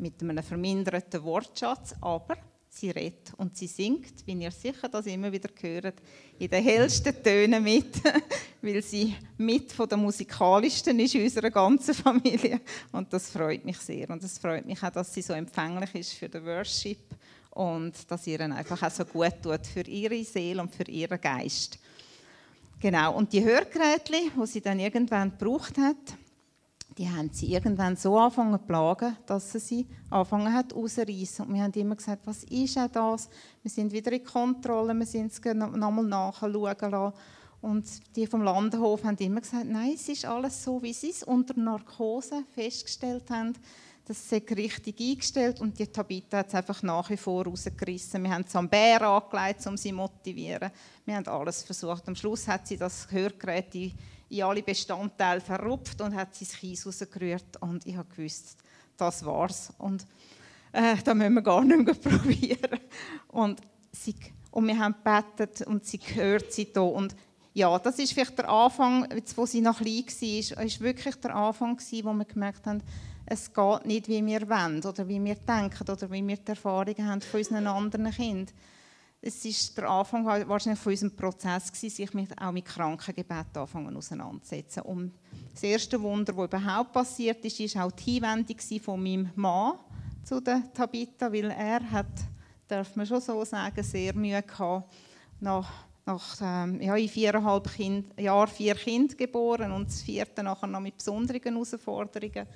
mit 0.00 0.22
einem 0.22 0.42
verminderten 0.42 1.22
Wortschatz, 1.22 1.94
aber 2.00 2.36
sie 2.68 2.90
redet 2.90 3.32
und 3.36 3.56
sie 3.56 3.66
singt, 3.66 4.26
wie 4.26 4.32
ihr 4.32 4.50
sicher 4.50 4.88
das 4.88 5.06
immer 5.06 5.32
wieder 5.32 5.50
hört, 5.60 6.00
in 6.38 6.48
den 6.48 6.62
hellsten 6.62 7.22
Tönen 7.22 7.62
mit, 7.62 8.00
weil 8.62 8.82
sie 8.82 9.14
mit 9.36 9.72
von 9.72 9.88
der 9.88 9.98
musikalischsten 9.98 10.98
ist 11.00 11.14
in 11.14 11.24
unserer 11.24 11.50
ganzen 11.50 11.94
Familie. 11.94 12.60
Und 12.92 13.12
das 13.12 13.30
freut 13.30 13.64
mich 13.64 13.78
sehr. 13.78 14.08
Und 14.10 14.22
es 14.22 14.38
freut 14.38 14.66
mich 14.66 14.82
auch, 14.82 14.90
dass 14.90 15.12
sie 15.12 15.22
so 15.22 15.32
empfänglich 15.32 15.94
ist 15.94 16.12
für 16.14 16.28
den 16.28 16.44
Worship 16.44 17.00
und 17.50 17.92
dass 18.08 18.26
ihr 18.26 18.40
einfach 18.40 18.82
auch 18.82 18.90
so 18.90 19.04
gut 19.04 19.42
tut 19.42 19.66
für 19.66 19.82
ihre 19.82 20.22
Seele 20.24 20.62
und 20.62 20.74
für 20.74 20.88
ihren 20.88 21.20
Geist. 21.20 21.78
Genau, 22.78 23.14
und 23.14 23.32
die 23.32 23.44
Hörgeräte, 23.44 24.12
die 24.12 24.46
sie 24.46 24.62
dann 24.62 24.78
irgendwann 24.78 25.36
gebraucht 25.36 25.76
hat, 25.76 25.96
die 26.98 27.08
haben 27.08 27.30
sie 27.32 27.52
irgendwann 27.52 27.96
so 27.96 28.18
angefangen 28.18 28.58
zu 28.58 28.66
plagen, 28.66 29.16
dass 29.26 29.52
sie 29.52 29.58
sie 29.58 29.86
angefangen 30.10 30.52
hat 30.52 30.74
rauszureissen. 30.74 31.46
Und 31.46 31.54
wir 31.54 31.62
haben 31.62 31.72
immer 31.72 31.96
gesagt, 31.96 32.26
was 32.26 32.44
ist 32.44 32.76
auch 32.78 32.88
das? 32.88 33.28
Wir 33.62 33.70
sind 33.70 33.92
wieder 33.92 34.12
in 34.12 34.24
Kontrolle, 34.24 34.94
wir 34.94 35.06
sind 35.06 35.32
es 35.32 35.40
nochmal 35.54 36.04
nachschauen 36.04 36.52
lassen. 36.52 37.12
Und 37.62 37.86
die 38.16 38.26
vom 38.26 38.42
Landhof 38.42 39.04
haben 39.04 39.16
immer 39.18 39.40
gesagt, 39.40 39.66
nein, 39.66 39.92
es 39.94 40.08
ist 40.08 40.24
alles 40.24 40.64
so, 40.64 40.82
wie 40.82 40.92
sie 40.92 41.10
es 41.10 41.22
unter 41.22 41.58
Narkose 41.58 42.44
festgestellt 42.54 43.30
haben 43.30 43.54
das 44.10 44.28
sei 44.28 44.42
richtig 44.56 45.00
eingestellt 45.00 45.60
und 45.60 45.78
die 45.78 45.86
Tabitha 45.86 46.38
hat 46.38 46.48
es 46.48 46.54
einfach 46.56 46.82
nach 46.82 47.08
wie 47.10 47.16
vor 47.16 47.44
rausgerissen. 47.44 48.24
Wir 48.24 48.32
haben 48.32 48.44
es 48.44 48.56
am 48.56 48.68
Bär 48.68 49.00
angelegt, 49.02 49.64
um 49.68 49.76
sie 49.76 49.90
zu 49.90 49.94
motivieren. 49.94 50.72
Wir 51.04 51.14
haben 51.14 51.28
alles 51.28 51.62
versucht. 51.62 52.08
Am 52.08 52.16
Schluss 52.16 52.48
hat 52.48 52.66
sie 52.66 52.76
das 52.76 53.08
Hörgerät 53.08 53.72
in, 53.76 53.92
in 54.30 54.42
alle 54.42 54.62
Bestandteile 54.62 55.40
verrupft 55.40 56.00
und 56.00 56.14
hat 56.14 56.40
das 56.40 56.52
Kies 56.52 56.86
rausgerührt 56.86 57.60
und 57.60 57.84
ich 57.86 57.96
habe 57.96 58.08
gewusst, 58.14 58.56
das 58.96 59.24
war's. 59.24 59.72
Und 59.78 60.06
äh, 60.72 60.96
da 61.04 61.14
müssen 61.14 61.34
wir 61.34 61.42
gar 61.42 61.64
nicht 61.64 61.84
mehr 61.84 61.94
probieren. 61.94 62.80
Und, 63.28 63.60
sie, 63.92 64.14
und 64.50 64.66
wir 64.66 64.78
haben 64.78 64.94
gebetet 64.94 65.66
und 65.66 65.84
sie 65.84 65.98
hört 66.14 66.52
sie 66.52 66.72
da 66.72 66.80
und 66.80 67.14
ja, 67.52 67.76
das 67.80 67.98
ist 67.98 68.12
vielleicht 68.12 68.38
der 68.38 68.48
Anfang, 68.48 69.08
jetzt, 69.12 69.36
wo 69.36 69.44
sie 69.44 69.60
noch 69.60 69.78
klein 69.78 70.06
war, 70.06 70.64
ist 70.64 70.80
wirklich 70.80 71.16
der 71.16 71.34
Anfang, 71.34 71.78
wo 71.78 72.12
wir 72.12 72.24
gemerkt 72.24 72.64
haben, 72.66 72.80
es 73.26 73.52
geht 73.52 73.86
nicht, 73.86 74.08
wie 74.08 74.24
wir 74.24 74.48
wollen 74.48 74.84
oder 74.84 75.08
wie 75.08 75.22
wir 75.22 75.34
denken 75.34 75.90
oder 75.90 76.10
wie 76.10 76.26
wir 76.26 76.36
die 76.36 76.48
Erfahrungen 76.48 77.08
haben 77.08 77.20
von 77.20 77.38
unseren 77.38 77.66
anderen 77.66 78.10
Kindern. 78.12 78.54
Es 79.22 79.44
war 79.44 79.74
der 79.76 79.90
Anfang 79.90 80.24
wahrscheinlich 80.48 80.80
von 80.80 80.92
unserem 80.92 81.14
Prozess, 81.14 81.70
gewesen, 81.70 81.90
sich 81.94 82.14
mit, 82.14 82.40
auch 82.40 82.52
mit 82.52 82.64
Krankengebet 82.64 83.54
anfangen 83.54 83.94
auseinanderzusetzen. 83.94 84.82
Und 84.82 85.12
das 85.52 85.62
erste 85.62 86.00
Wunder, 86.00 86.32
das 86.32 86.44
überhaupt 86.44 86.92
passiert 86.92 87.44
ist, 87.44 87.76
war 87.76 87.84
auch 87.84 87.92
die 87.92 88.12
Hinwendung 88.12 88.56
von 88.80 89.02
meinem 89.02 89.30
Mann 89.34 89.74
zu 90.24 90.40
der 90.40 90.62
Tabitha, 90.72 91.30
weil 91.30 91.50
er 91.50 91.90
hat, 91.90 92.06
darf 92.66 92.96
man 92.96 93.06
schon 93.06 93.20
so 93.20 93.44
sagen, 93.44 93.82
sehr 93.82 94.14
Mühe 94.14 94.42
gehabt, 94.42 94.90
nach, 95.38 95.70
nach 96.06 96.38
ähm, 96.40 96.80
ja, 96.80 96.96
in 96.96 97.08
viereinhalb 97.08 97.70
kind, 97.74 98.18
Jahren 98.18 98.48
vier 98.48 98.74
Kinder 98.74 99.14
geboren 99.16 99.72
und 99.72 99.88
das 99.88 100.00
vierte 100.00 100.42
nachher 100.42 100.66
noch 100.66 100.80
mit 100.80 100.96
besonderen 100.96 101.42
Herausforderungen 101.42 102.46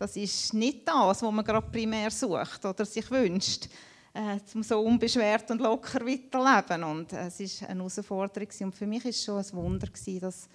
das 0.00 0.16
ist 0.16 0.54
nicht 0.54 0.88
das, 0.88 1.22
was 1.22 1.32
man 1.32 1.44
gerade 1.44 1.66
primär 1.70 2.10
sucht 2.10 2.64
oder 2.64 2.86
sich 2.86 3.10
wünscht, 3.10 3.68
äh, 4.14 4.38
um 4.54 4.62
so 4.62 4.80
unbeschwert 4.80 5.50
und 5.50 5.60
locker 5.60 6.00
weiterleben. 6.06 6.84
Und 6.84 7.12
äh, 7.12 7.26
es 7.26 7.40
ist 7.40 7.62
eine 7.62 7.80
Herausforderung 7.80 8.48
und 8.60 8.74
für 8.74 8.86
mich 8.86 9.04
es 9.04 9.22
schon 9.22 9.38
ein 9.38 9.52
Wunder 9.52 9.86
gewesen, 9.86 10.20
dass 10.20 10.48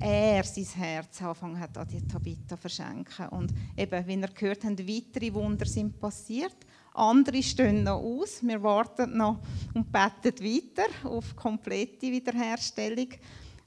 er 0.00 0.44
sein 0.44 0.64
Herz 0.64 1.20
angefangen 1.20 1.60
hat, 1.60 1.76
an 1.76 1.86
die 1.88 2.06
Tabitha 2.06 2.56
verschenken. 2.56 3.28
Und 3.28 3.52
eben, 3.76 4.06
wie 4.06 4.14
ihr 4.14 4.28
gehört 4.28 4.64
habt, 4.64 4.88
weitere 4.88 5.34
Wunder 5.34 5.66
sind 5.66 6.00
passiert. 6.00 6.56
Andere 6.94 7.42
stehen 7.42 7.84
noch 7.84 8.00
aus. 8.00 8.42
Wir 8.42 8.62
warten 8.62 9.16
noch 9.16 9.40
und 9.74 9.90
beten 9.92 10.44
weiter 10.44 11.08
auf 11.08 11.36
komplette 11.36 12.10
Wiederherstellung. 12.10 13.08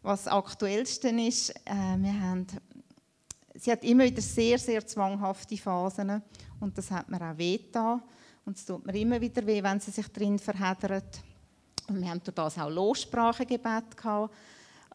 Was 0.02 0.28
aktuellste 0.28 1.10
ist, 1.10 1.50
äh, 1.66 1.98
wir 1.98 2.22
haben 2.22 2.46
sie 3.56 3.72
hat 3.72 3.84
immer 3.84 4.04
wieder 4.04 4.22
sehr, 4.22 4.60
sehr 4.60 4.86
zwanghafte 4.86 5.58
Phasen 5.58 6.22
und 6.60 6.78
das 6.78 6.92
hat 6.92 7.10
mir 7.10 7.22
auch 7.22 7.38
weh 7.38 7.58
getan. 7.58 8.02
Und 8.46 8.58
es 8.58 8.66
tut 8.66 8.86
mir 8.86 8.96
immer 8.96 9.20
wieder 9.20 9.46
weh, 9.46 9.62
wenn 9.62 9.80
sie 9.80 9.92
sich 9.92 10.08
drin 10.08 10.38
verheddert. 10.38 11.22
Und 11.88 12.02
wir 12.02 12.10
haben 12.10 12.22
durch 12.24 12.36
das 12.36 12.58
auch 12.58 12.70
Lossprachengebet 12.70 13.98
gehabt. 13.98 14.34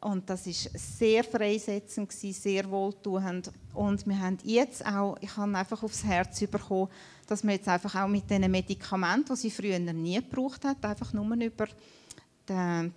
Und 0.00 0.30
das 0.30 0.46
ist 0.46 0.70
sehr 0.98 1.22
freisetzend, 1.24 2.10
sehr 2.12 2.70
wohltuend. 2.70 3.52
Und 3.74 4.06
wir 4.06 4.18
haben 4.18 4.38
jetzt 4.44 4.84
auch, 4.86 5.16
ich 5.20 5.36
habe 5.36 5.54
einfach 5.54 5.82
aufs 5.82 6.04
Herz 6.04 6.40
bekommen, 6.40 6.88
dass 7.26 7.44
wir 7.44 7.52
jetzt 7.52 7.68
einfach 7.68 7.94
auch 7.96 8.08
mit 8.08 8.30
diesen 8.30 8.50
Medikamenten, 8.50 9.34
die 9.34 9.40
sie 9.40 9.50
früher 9.50 9.78
nie 9.78 10.16
gebraucht 10.16 10.64
hat, 10.64 10.82
einfach 10.84 11.12
nur 11.12 11.34
über 11.34 11.66
den 12.48 12.94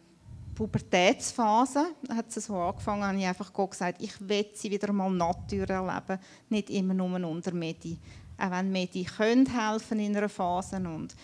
Pubertätsphase 0.53 1.87
hat 2.09 2.35
es 2.35 2.45
so 2.45 2.55
angefangen, 2.55 3.03
habe 3.03 3.17
ich 3.17 3.25
einfach 3.25 3.51
gesagt, 3.53 4.01
ich 4.01 4.13
will 4.27 4.45
sie 4.53 4.69
wieder 4.69 4.93
mal 4.93 5.09
natürlich 5.09 5.69
erleben, 5.69 6.19
nicht 6.49 6.69
immer 6.69 6.93
nur 6.93 7.27
unter 7.27 7.53
Medi. 7.53 7.97
Auch 8.37 8.51
wenn 8.51 8.71
Medi 8.71 9.03
können 9.03 9.45
helfen 9.45 9.99
in 9.99 10.15
einer 10.15 10.29
Phase 10.29 10.77
und 10.77 11.15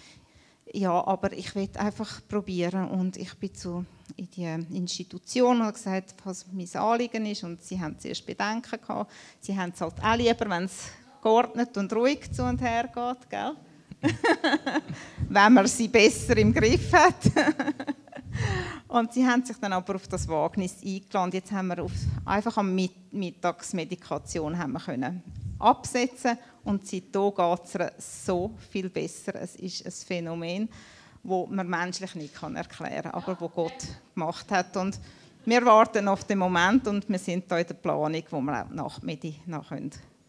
ja, 0.72 1.06
aber 1.08 1.34
ich 1.34 1.56
will 1.56 1.70
einfach 1.78 2.22
probieren 2.28 2.90
und 2.90 3.18
ich 3.18 3.34
bin 3.36 3.54
zu 3.56 3.86
in 4.16 4.30
die 4.36 4.76
Institution 4.76 5.62
und 5.62 5.74
gesagt, 5.74 6.16
was 6.24 6.46
mein 6.52 6.70
Anliegen 6.76 7.26
ist 7.26 7.44
und 7.44 7.62
sie 7.64 7.80
haben 7.80 7.98
zuerst 7.98 8.26
Bedenken 8.26 8.80
gehabt. 8.80 9.12
Sie 9.40 9.58
haben 9.58 9.72
es 9.74 9.82
halt 9.82 9.96
auch 10.04 10.16
lieber, 10.16 10.50
wenn 10.50 10.64
es 10.64 10.90
geordnet 11.22 11.76
und 11.78 11.92
ruhig 11.94 12.32
zu 12.32 12.44
und 12.44 12.62
her 12.62 12.90
geht, 12.94 13.30
gell? 13.30 13.56
wenn 15.30 15.54
man 15.54 15.68
sie 15.68 15.88
besser 15.88 16.38
im 16.38 16.54
Griff 16.54 16.92
hat. 16.94 17.32
und 18.88 19.14
sie 19.14 19.26
haben 19.26 19.44
sich 19.44 19.58
dann 19.58 19.74
aber 19.74 19.96
auf 19.96 20.08
das 20.08 20.28
Wagnis 20.28 20.78
eingeladen. 20.84 21.32
Jetzt 21.34 21.52
haben 21.52 21.68
wir 21.68 21.84
auf, 21.84 21.92
einfach 22.26 22.58
am 22.58 22.74
Mittagsmedikation 23.12 24.58
haben 24.58 24.74
wir 24.74 24.80
können 24.80 25.22
absetzen 25.60 26.38
und 26.64 26.88
seitdem 26.88 27.34
geht 27.36 27.94
es 27.98 28.26
so 28.26 28.52
viel 28.72 28.90
besser. 28.90 29.36
Es 29.36 29.56
ist 29.56 29.86
ein 29.86 29.92
Phänomen, 29.92 30.70
das 31.24 31.50
man 31.50 31.68
menschlich 31.68 32.16
nicht 32.16 32.42
erklären 32.42 33.12
kann, 33.12 33.12
aber 33.12 33.36
das 33.36 33.52
Gott 33.54 33.88
gemacht 34.16 34.52
hat. 34.52 34.76
Und 34.78 35.00
wir 35.46 35.66
warten 35.66 36.08
auf 36.08 36.24
den 36.24 36.40
Moment 36.40 36.88
und 36.88 37.08
wir 37.10 37.20
sind 37.20 37.52
da 37.52 37.58
in 37.58 37.68
der 37.68 37.74
Planung, 37.76 38.24
wo 38.30 38.42
wir 38.42 38.64
auch 38.64 38.70
nach 38.70 39.02
Medi 39.02 39.36
noch 39.46 39.72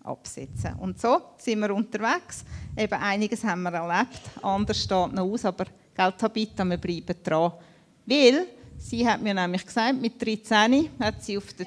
absetzen 0.02 0.62
können. 0.62 0.78
Und 0.78 1.00
so 1.00 1.20
sind 1.36 1.60
wir 1.60 1.74
unterwegs. 1.74 2.44
Eben 2.76 2.94
einiges 2.94 3.44
haben 3.44 3.62
wir 3.62 3.72
erlebt, 3.72 4.20
anders 4.42 4.82
steht 4.82 5.12
noch 5.12 5.24
aus, 5.24 5.44
aber 5.44 5.66
Geld 5.94 6.18
Tabitha, 6.18 6.64
wir 6.64 6.78
bleiben 6.78 7.16
dran. 7.22 7.52
Weil, 8.06 8.46
sie 8.78 9.06
hat 9.06 9.20
mir 9.20 9.34
nämlich 9.34 9.66
gesagt, 9.66 10.00
mit 10.00 10.20
13 10.20 10.90
hat 10.98 11.22
sie 11.22 11.36
auf 11.36 11.52
den 11.52 11.66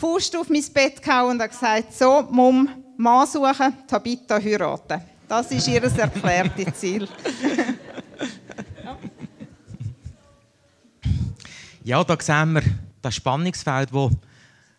Faust 0.00 0.34
auf 0.34 0.48
mein 0.48 0.64
Bett 0.72 1.02
gehauen 1.02 1.32
und 1.32 1.42
hat 1.42 1.50
gesagt, 1.50 1.92
so, 1.92 2.26
Mum, 2.30 2.66
Mann 2.96 3.26
suchen, 3.26 3.86
Tabitha 3.86 4.40
heiraten. 4.40 5.02
Das 5.28 5.50
ist 5.52 5.68
ihr 5.68 5.82
erklärtes 5.82 6.74
Ziel. 6.80 7.06
ja, 11.84 12.02
da 12.02 12.16
sehen 12.18 12.54
wir 12.54 12.62
das 13.02 13.14
Spannungsfeld, 13.14 13.90
das 13.92 14.10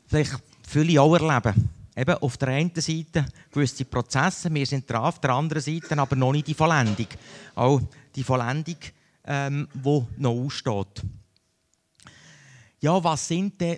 vielleicht 0.08 0.40
viele 0.68 1.00
auch 1.00 1.13
erleben. 1.13 1.70
Eben 1.96 2.16
auf 2.16 2.38
der 2.38 2.48
einen 2.48 2.74
Seite 2.74 3.28
gewisse 3.51 3.86
Prozesse, 3.86 4.51
wir 4.51 4.66
sind 4.66 4.90
dran, 4.90 5.04
auf 5.04 5.20
der 5.20 5.36
anderen 5.36 5.62
Seite 5.62 5.96
aber 6.00 6.16
noch 6.16 6.32
nicht 6.32 6.48
die 6.48 6.56
Vollendung. 6.56 7.08
Auch 7.54 7.80
die 8.16 8.24
Vollendung, 8.24 8.78
ähm, 9.25 9.68
die 9.72 10.04
noch 10.18 10.32
aussteht. 10.32 11.04
Ja, 12.80 13.04
was 13.04 13.28
sind 13.28 13.62
denn 13.62 13.78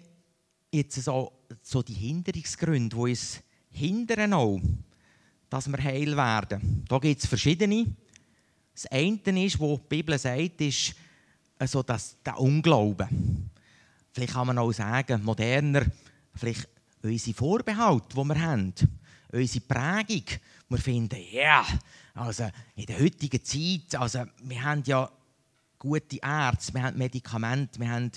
jetzt 0.73 1.01
so, 1.01 1.31
so 1.61 1.81
die 1.81 1.93
Hinderungsgründe, 1.93 2.95
die 2.95 3.01
uns 3.01 3.41
hindern 3.69 4.33
auch, 4.33 4.59
dass 5.49 5.67
wir 5.67 5.83
heil 5.83 6.15
werden? 6.15 6.83
Da 6.87 6.97
gibt 6.99 7.21
es 7.21 7.27
verschiedene. 7.27 7.85
Das 8.73 8.87
eine 8.87 9.45
ist, 9.45 9.59
was 9.59 9.79
die 9.79 9.87
Bibel 9.87 10.17
sagt, 10.17 10.61
ist 10.61 10.95
also 11.59 11.83
das, 11.83 12.17
der 12.25 12.39
Unglaube. 12.39 13.07
Vielleicht 14.11 14.33
kann 14.33 14.47
man 14.47 14.57
auch 14.57 14.71
sagen, 14.71 15.23
moderner, 15.23 15.85
vielleicht 16.35 16.67
unsere 17.01 17.35
Vorbehalte, 17.35 18.15
die 18.15 18.23
wir 18.23 18.41
haben, 18.41 18.73
unsere 19.31 19.65
Prägung. 19.65 20.23
Wir 20.69 20.77
finden, 20.77 21.19
ja, 21.31 21.61
yeah, 21.61 21.65
also 22.15 22.49
in 22.75 22.85
der 22.85 22.99
heutigen 22.99 23.43
Zeit, 23.43 23.99
also 23.99 24.23
wir 24.43 24.63
haben 24.63 24.83
ja 24.85 25.09
gute 25.77 26.17
Ärzte, 26.21 26.73
wir 26.73 26.83
haben 26.83 26.97
Medikamente, 26.97 27.79
wir 27.79 27.89
haben, 27.89 28.11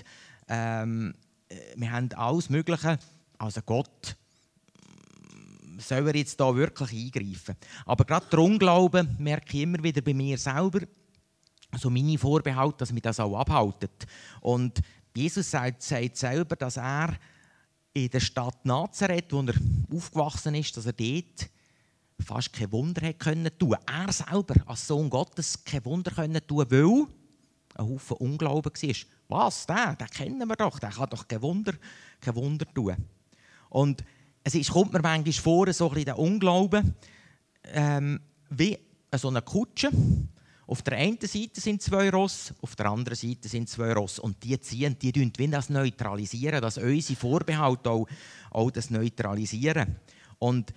ähm, 0.49 1.15
äh, 1.15 1.26
wir 1.77 1.93
haben 1.93 2.13
alles 2.15 2.51
Mögliche. 2.51 2.99
Also 3.39 3.61
Gott 3.63 4.17
soll 5.79 6.09
er 6.09 6.17
jetzt 6.17 6.41
da 6.41 6.55
wirklich 6.55 6.93
eingreifen. 6.93 7.57
Aber 7.85 8.05
gerade 8.05 8.27
der 8.31 8.39
Unglaube 8.39 9.07
merke 9.19 9.57
ich 9.57 9.63
immer 9.63 9.83
wieder 9.83 10.01
bei 10.01 10.15
mir 10.15 10.39
selber, 10.39 10.81
so 11.79 11.91
meine 11.91 12.19
Vorbehalte, 12.19 12.79
dass 12.79 12.93
mich 12.93 13.03
das 13.03 13.21
auch 13.21 13.39
abhaltet. 13.39 14.07
Und 14.41 14.81
Jesus 15.15 15.51
sagt, 15.51 15.83
sagt 15.83 16.17
selber, 16.17 16.57
dass 16.57 16.77
er 16.77 17.17
in 17.93 18.11
der 18.11 18.21
Stadt 18.21 18.65
Nazareth, 18.65 19.33
wo 19.33 19.43
er 19.43 19.55
aufgewachsen 19.95 20.55
ist, 20.55 20.77
dass 20.77 20.87
er 20.87 20.93
dort 20.93 21.51
fast 22.25 22.53
kein 22.53 22.73
Wunder 22.73 23.07
hat 23.07 23.19
können 23.19 23.51
tun. 23.59 23.77
Er 23.87 24.13
selber 24.13 24.55
als 24.67 24.87
Sohn 24.87 25.11
Gottes 25.11 25.63
kein 25.65 25.85
Wunder 25.85 26.11
können 26.11 26.47
tun, 26.47 26.65
weil 26.69 27.07
ein 27.77 27.87
Haufen 27.87 28.17
Unglauben 28.19 28.73
war. 28.73 29.47
Was, 29.47 29.67
der? 29.67 29.97
Den 29.97 30.09
kennen 30.09 30.49
wir 30.49 30.57
doch. 30.57 30.79
Der 30.79 30.91
kann 30.91 31.11
doch 31.11 31.27
kein 31.27 31.43
Wunder, 31.43 31.75
kein 32.21 32.35
Wunder 32.35 32.67
tun. 32.73 32.97
Und 33.71 34.05
es 34.43 34.55
ist, 34.55 34.71
kommt 34.71 34.93
mir 34.93 35.01
manchmal 35.03 35.33
vor, 35.33 35.73
so 35.73 35.87
ein 35.87 35.91
bisschen 35.91 36.05
der 36.07 36.19
Unglaube, 36.19 36.83
ähm, 37.65 38.21
wie 38.51 38.79
so 39.15 39.29
eine 39.29 39.43
Kutsche. 39.43 39.91
Auf 40.69 40.83
der 40.83 40.99
einen 40.99 41.19
Seite 41.21 41.61
sind 41.61 41.81
zwei 41.81 42.11
Ross, 42.11 42.53
auf 42.61 42.75
der 42.75 42.87
anderen 42.87 43.17
Seite 43.17 43.49
sind 43.49 43.69
zwei 43.69 43.93
Ross. 43.93 44.19
Und 44.19 44.43
die 44.43 44.59
ziehen, 44.61 44.97
die 44.99 45.13
tun 45.13 45.51
das 45.51 45.69
neutralisieren, 45.69 46.61
dass 46.61 46.79
unsere 46.79 47.19
Vorbehalte 47.19 47.91
auch, 47.91 48.07
auch 48.51 48.71
das 48.71 48.91
neutralisieren. 48.91 49.97
Und 50.39 50.73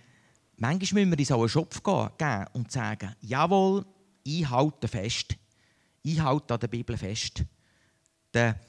manchmal 0.57 1.05
müssen 1.05 1.17
wir 1.17 1.19
uns 1.19 1.31
auch 1.31 1.39
einen 1.39 1.49
Schopf 1.49 1.81
geben 1.83 2.45
und 2.53 2.71
sagen, 2.71 3.15
jawohl, 3.21 3.85
ich 4.23 4.49
halte 4.49 4.87
fest. 4.87 5.35
Ich 6.03 6.19
halte 6.19 6.53
an 6.53 6.59
der 6.59 6.67
Bibel 6.67 6.97
fest. 6.97 7.43
Der 8.33 8.59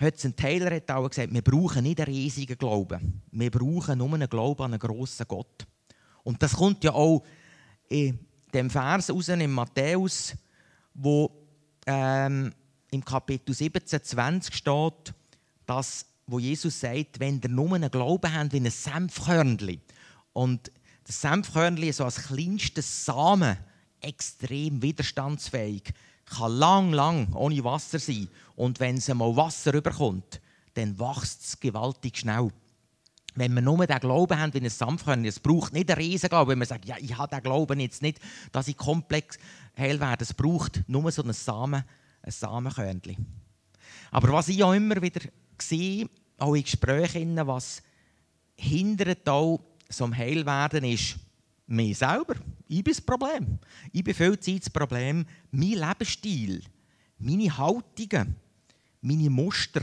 Hudson 0.00 0.34
Taylor 0.34 0.74
hat 0.74 0.90
auch 0.90 1.08
gesagt, 1.08 1.32
wir 1.32 1.42
brauchen 1.42 1.84
nicht 1.84 2.00
einen 2.00 2.12
riesigen 2.12 2.58
Glauben. 2.58 3.22
Wir 3.30 3.50
brauchen 3.50 3.98
nur 3.98 4.14
einen 4.14 4.28
Glauben 4.28 4.62
an 4.62 4.72
einen 4.72 4.80
grossen 4.80 5.26
Gott. 5.28 5.66
Und 6.24 6.42
das 6.42 6.54
kommt 6.54 6.82
ja 6.84 6.92
auch 6.92 7.22
in 7.88 8.18
dem 8.54 8.70
Vers 8.70 9.10
raus, 9.10 9.28
in 9.28 9.50
Matthäus 9.50 10.34
wo 10.94 11.30
ähm, 11.86 12.52
im 12.90 13.04
Kapitel 13.04 13.54
17, 13.54 14.02
20 14.02 14.54
steht, 14.54 15.14
dass, 15.66 16.06
wo 16.26 16.38
Jesus 16.38 16.80
sagt, 16.80 17.18
wenn 17.20 17.40
ihr 17.40 17.48
nur 17.48 17.74
einen 17.74 17.90
Glauben 17.90 18.32
habt 18.32 18.52
wie 18.52 18.60
ein 18.60 18.70
Senfkörnchen 18.70 19.80
und 20.32 20.70
das 21.04 21.20
Senfkörnchen 21.20 21.92
so 21.92 22.04
als 22.04 22.22
kleinstes 22.22 23.04
Samen 23.04 23.56
extrem 24.00 24.82
widerstandsfähig, 24.82 25.92
kann 26.32 26.52
lang, 26.52 26.92
lang 26.92 27.32
ohne 27.34 27.64
Wasser 27.64 27.98
sein. 27.98 28.28
Und 28.56 28.80
wenn 28.80 28.96
es 28.96 29.08
einmal 29.10 29.36
Wasser 29.36 29.74
überkommt, 29.74 30.40
dann 30.74 30.98
wächst 30.98 31.44
es 31.44 31.60
gewaltig 31.60 32.18
schnell. 32.18 32.50
Wenn 33.34 33.54
wir 33.54 33.62
nur 33.62 33.86
den 33.86 33.98
Glauben 33.98 34.38
haben 34.38 34.52
wie 34.52 34.60
ein 34.60 34.68
Senfkörnchen, 34.68 35.26
es 35.26 35.40
braucht 35.40 35.72
nicht 35.72 35.90
einen 35.90 36.00
Riesenglauben, 36.00 36.50
wenn 36.50 36.58
man 36.58 36.68
sagt, 36.68 36.84
ja, 36.84 36.96
ich 36.98 37.16
habe 37.16 37.34
den 37.34 37.42
Glauben 37.42 37.80
jetzt 37.80 38.02
nicht, 38.02 38.20
dass 38.52 38.68
ich 38.68 38.76
komplex 38.76 39.38
heil 39.76 39.98
werden. 40.00 40.18
Es 40.20 40.34
braucht 40.34 40.82
nur 40.86 41.10
so 41.10 41.22
einen 41.22 41.32
Samen, 41.32 41.84
ein 42.22 42.30
Samenkörnchen. 42.30 43.26
Aber 44.10 44.32
was 44.32 44.48
ich 44.48 44.62
auch 44.62 44.74
immer 44.74 45.00
wieder 45.00 45.22
sehe, 45.58 46.08
auch 46.38 46.54
in 46.54 46.62
Gesprächen, 46.62 47.36
was 47.46 47.82
hindert 48.54 49.26
auch 49.28 49.60
so 49.88 50.04
am 50.04 50.16
Heilwerden 50.16 50.84
ist, 50.84 51.16
mir 51.66 51.94
selber. 51.94 52.34
Ich 52.72 52.82
bin 52.82 52.94
das 52.94 53.02
Problem. 53.02 53.58
Ich 53.92 54.02
bin 54.02 54.14
viel 54.14 54.40
Zeit 54.40 54.62
das 54.62 54.70
Problem. 54.70 55.26
Mein 55.50 55.72
Lebensstil, 55.72 56.62
meine 57.18 57.58
Haltungen, 57.58 58.36
meine 59.02 59.28
Muster, 59.28 59.82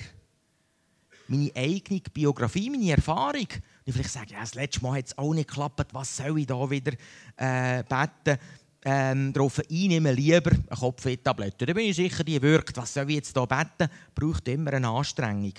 meine 1.28 1.52
eigene 1.56 2.02
Biografie, 2.12 2.72
meine 2.72 2.90
Erfahrung. 2.90 3.42
Und 3.42 3.62
ich 3.86 3.94
vielleicht 3.94 4.10
sage, 4.10 4.34
ja, 4.34 4.40
das 4.40 4.56
letzte 4.56 4.82
Mal 4.82 4.98
hat 4.98 5.06
es 5.06 5.18
auch 5.20 5.36
nicht 5.36 5.50
geklappt, 5.50 5.94
was 5.94 6.18
soll 6.18 6.40
ich 6.40 6.48
da 6.48 6.68
wieder 6.68 6.94
äh, 7.38 7.84
beten? 7.84 8.40
ähm, 8.86 9.34
darauf 9.34 9.62
einnehmen, 9.70 10.16
lieber 10.16 10.52
eine 10.52 10.80
Kopfweh-Tablette. 10.80 11.66
Da 11.68 11.74
bin 11.74 11.90
ich 11.90 11.98
sicher, 11.98 12.24
die 12.24 12.42
wirkt. 12.42 12.78
Was 12.78 12.94
soll 12.94 13.10
ich 13.10 13.18
jetzt 13.18 13.38
hier 13.38 13.46
beten? 13.46 13.92
Braucht 14.16 14.48
immer 14.48 14.74
eine 14.74 14.88
Anstrengung. 14.88 15.54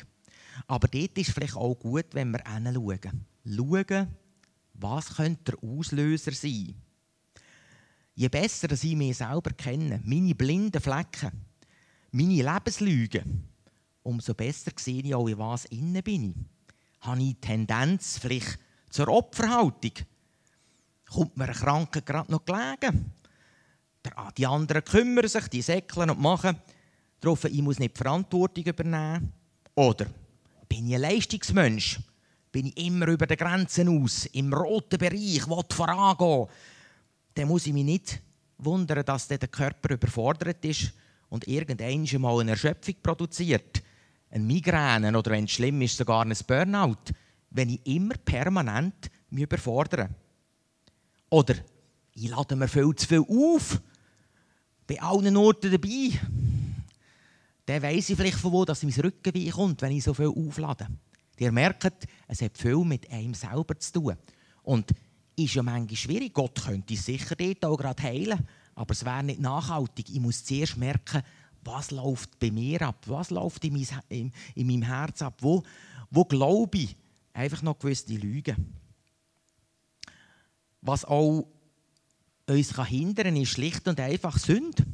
Aber 0.66 0.88
dort 0.88 1.18
ist 1.18 1.30
vielleicht 1.30 1.54
auch 1.54 1.74
gut, 1.74 2.06
wenn 2.12 2.32
wir 2.32 2.42
hinschauen. 2.50 3.24
Schauen, 3.44 4.08
was 4.74 5.14
könnte 5.14 5.52
der 5.52 5.68
Auslöser 5.68 6.32
sein? 6.32 6.74
Je 8.14 8.28
besser 8.28 8.70
ich 8.70 8.96
mich 8.96 9.16
selber 9.16 9.50
kenne, 9.52 10.00
meine 10.04 10.34
blinden 10.34 10.80
Flecken, 10.80 11.30
meine 12.10 12.42
Lebenslügen, 12.42 13.48
umso 14.02 14.34
besser 14.34 14.72
sehe 14.76 15.02
ich 15.02 15.14
auch, 15.14 15.28
in 15.28 15.38
was 15.38 15.64
innen 15.66 16.02
bin 16.02 16.30
ich. 16.30 16.36
Habe 17.06 17.22
ich 17.22 17.36
Tendenz 17.40 18.18
vielleicht 18.18 18.58
zur 18.90 19.08
Opferhaltung? 19.08 19.92
kommt 21.10 21.36
mir 21.36 21.48
ein 21.48 21.54
Kranker 21.54 22.00
gerade 22.00 22.30
noch 22.30 22.44
gelegen. 22.44 23.12
Die 24.38 24.46
anderen 24.46 24.84
kümmern 24.84 25.28
sich, 25.28 25.48
die 25.48 25.62
säckeln 25.62 26.10
und 26.10 26.20
machen. 26.20 26.56
Darauf, 27.20 27.44
ich 27.44 27.60
muss 27.60 27.78
nicht 27.78 27.96
die 27.96 28.02
Verantwortung 28.02 28.64
übernehmen. 28.64 29.32
Oder 29.74 30.06
bin 30.68 30.88
ich 30.88 30.94
ein 30.94 31.02
Leistungsmensch? 31.02 32.00
Bin 32.50 32.66
ich 32.66 32.86
immer 32.86 33.08
über 33.08 33.26
die 33.26 33.36
Grenzen 33.36 34.02
aus, 34.02 34.26
im 34.26 34.52
roten 34.52 34.98
Bereich, 34.98 35.46
will 35.46 35.64
vorangehen? 35.70 36.48
Dann 37.34 37.48
muss 37.48 37.66
ich 37.66 37.72
mich 37.72 37.84
nicht 37.84 38.22
wundern, 38.58 39.04
dass 39.04 39.28
der 39.28 39.38
Körper 39.38 39.94
überfordert 39.94 40.64
ist 40.64 40.92
und 41.28 41.46
irgendwann 41.48 42.20
mal 42.20 42.40
eine 42.40 42.52
Erschöpfung 42.52 42.96
produziert. 43.02 43.82
Ein 44.30 44.46
Migräne 44.46 45.16
oder 45.16 45.30
wenn 45.32 45.44
es 45.44 45.52
schlimm 45.52 45.80
ist, 45.82 45.96
sogar 45.96 46.24
ein 46.24 46.34
Burnout. 46.46 47.12
Wenn 47.50 47.70
ich 47.70 47.86
immer 47.86 48.14
permanent 48.14 49.10
mich 49.30 49.44
überfordere. 49.44 50.10
Oder 51.30 51.54
ich 52.12 52.28
lade 52.28 52.56
mir 52.56 52.68
viel 52.68 52.94
zu 52.94 53.06
viel 53.06 53.24
auf, 53.28 53.80
bei 54.86 55.00
allen 55.00 55.36
Orten 55.36 55.70
dabei. 55.70 56.10
Dann 57.66 57.82
weiss 57.82 58.10
ich 58.10 58.16
vielleicht, 58.16 58.38
von 58.38 58.52
wo 58.52 58.64
dass 58.64 58.82
mein 58.82 58.92
Rückenwein 58.92 59.50
kommt, 59.50 59.82
wenn 59.82 59.92
ich 59.92 60.04
so 60.04 60.12
viel 60.12 60.26
auflade. 60.26 60.88
Ihr 61.38 61.52
merkt, 61.52 62.06
es 62.26 62.42
hat 62.42 62.58
viel 62.58 62.84
mit 62.84 63.10
einem 63.10 63.34
selber 63.34 63.78
zu 63.78 63.92
tun. 63.92 64.16
Und 64.62 64.90
ist 65.44 65.54
ja 65.54 65.62
manchmal 65.62 65.96
schwierig. 65.96 66.34
Gott 66.34 66.62
könnte 66.64 66.96
sicher 66.96 67.34
dort 67.36 67.64
auch 67.64 67.76
gerade 67.76 68.02
heilen, 68.02 68.46
aber 68.74 68.92
es 68.92 69.04
wäre 69.04 69.22
nicht 69.22 69.40
nachhaltig. 69.40 70.08
Ich 70.10 70.20
muss 70.20 70.44
zuerst 70.44 70.76
merken, 70.76 71.22
was 71.62 71.90
läuft 71.90 72.38
bei 72.38 72.50
mir 72.50 72.82
ab, 72.82 73.04
was 73.06 73.30
läuft 73.30 73.64
in, 73.64 73.74
mein, 73.74 73.86
in, 74.08 74.32
in 74.54 74.66
meinem 74.66 74.82
Herz 74.82 75.22
ab, 75.22 75.38
wo, 75.40 75.62
wo 76.10 76.24
glaube 76.24 76.78
ich 76.78 76.96
einfach 77.32 77.62
noch 77.62 77.78
gewisse 77.78 78.14
Lügen. 78.14 78.74
Was 80.80 81.04
auch 81.04 81.46
uns 82.46 82.86
hindern 82.86 83.34
kann, 83.34 83.36
ist 83.36 83.50
schlicht 83.50 83.86
und 83.86 84.00
einfach 84.00 84.38
Sünde. 84.38 84.84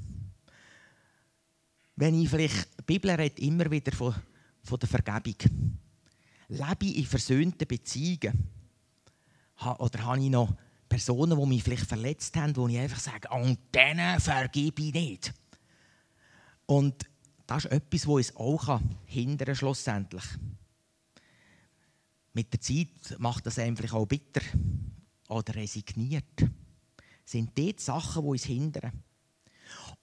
Wenn 1.95 2.21
ich 2.21 2.29
vielleicht, 2.29 2.69
die 2.81 2.83
Bibel 2.85 3.11
redet 3.11 3.39
immer 3.39 3.71
wieder 3.71 3.93
von, 3.93 4.15
von 4.63 4.79
der 4.79 4.89
Vergebung. 4.89 5.79
Lebe 6.49 6.95
in 6.95 7.07
versöhnten 7.07 7.67
Beziehungen? 7.67 8.56
Oder 9.79 10.05
habe 10.05 10.23
ich 10.23 10.31
noch 10.31 10.55
Personen, 10.89 11.39
die 11.39 11.47
mich 11.47 11.63
vielleicht 11.63 11.87
verletzt 11.87 12.37
haben, 12.37 12.57
wo 12.57 12.69
ich 12.69 12.79
einfach 12.79 13.01
sage, 13.01 13.29
und 13.31 13.59
denen 13.75 14.21
vergebe 14.21 14.83
ich 14.83 14.93
nicht? 14.93 15.35
Und 16.67 17.07
das 17.47 17.65
ist 17.65 17.73
etwas, 17.73 18.03
das 18.03 18.09
uns 18.09 18.37
auch 18.37 18.81
hindern 19.07 19.47
kann, 19.47 19.57
schlussendlich. 19.57 20.25
Mit 22.33 22.53
der 22.53 22.61
Zeit 22.61 23.19
macht 23.19 23.47
das 23.47 23.59
einfach 23.59 23.95
auch 23.95 24.07
bitter 24.07 24.43
oder 25.29 25.55
resigniert. 25.55 26.45
Sind 27.25 27.57
die 27.57 27.75
Sachen, 27.79 28.23
die 28.23 28.29
uns 28.29 28.45
hindern? 28.45 28.93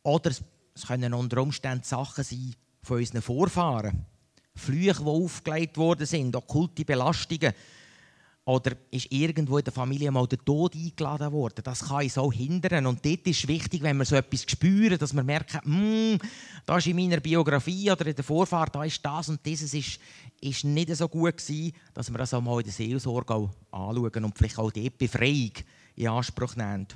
Oder 0.02 0.32
es 0.32 0.88
können 0.88 1.14
unter 1.14 1.42
Umständen 1.42 1.84
Sachen 1.84 2.24
sein 2.24 2.56
von 2.82 2.98
unseren 2.98 3.22
Vorfahren. 3.22 4.06
Flüche, 4.56 5.04
die 5.04 5.10
aufgelegt 5.10 5.78
worden 5.78 6.06
sind, 6.06 6.36
okkulte 6.36 6.86
Belastungen, 6.86 7.54
oder 8.46 8.76
ist 8.92 9.10
irgendwo 9.10 9.58
in 9.58 9.64
der 9.64 9.72
Familie 9.72 10.12
mal 10.12 10.28
der 10.28 10.40
Tod 10.40 10.76
eingeladen 10.76 11.32
worden? 11.32 11.62
Das 11.64 11.88
kann 11.88 12.04
uns 12.04 12.18
auch 12.18 12.34
hindern. 12.34 12.86
Und 12.88 13.06
dort 13.06 13.26
ist 13.26 13.48
wichtig, 13.48 13.82
wenn 13.82 13.96
wir 13.96 14.04
so 14.04 14.18
etwas 14.18 14.42
spüren, 14.42 14.98
dass 14.98 15.14
wir 15.14 15.24
merken, 15.24 15.62
mm, 15.64 16.20
da 16.66 16.78
ist 16.78 16.88
in 16.88 16.98
meiner 16.98 17.22
Biografie 17.22 17.90
oder 17.90 18.06
in 18.06 18.16
der 18.16 18.24
Vorfahrt, 18.24 18.76
da 18.76 18.84
ist 18.84 19.04
das 19.06 19.30
und 19.30 19.46
dieses 19.46 19.74
ist, 19.74 19.98
ist 20.42 20.66
nicht 20.66 20.94
so 20.94 21.08
gut 21.08 21.38
gewesen, 21.38 21.74
dass 21.94 22.12
wir 22.12 22.18
das 22.18 22.34
auch 22.34 22.42
mal 22.42 22.60
in 22.60 22.66
der 22.66 22.74
Seelsorge 22.74 23.50
anschauen 23.72 24.26
und 24.26 24.38
vielleicht 24.38 24.60
auch 24.60 24.72
die 24.72 24.90
Befreiung 24.90 25.54
in 25.96 26.08
Anspruch 26.10 26.58
nehmen. 26.58 26.88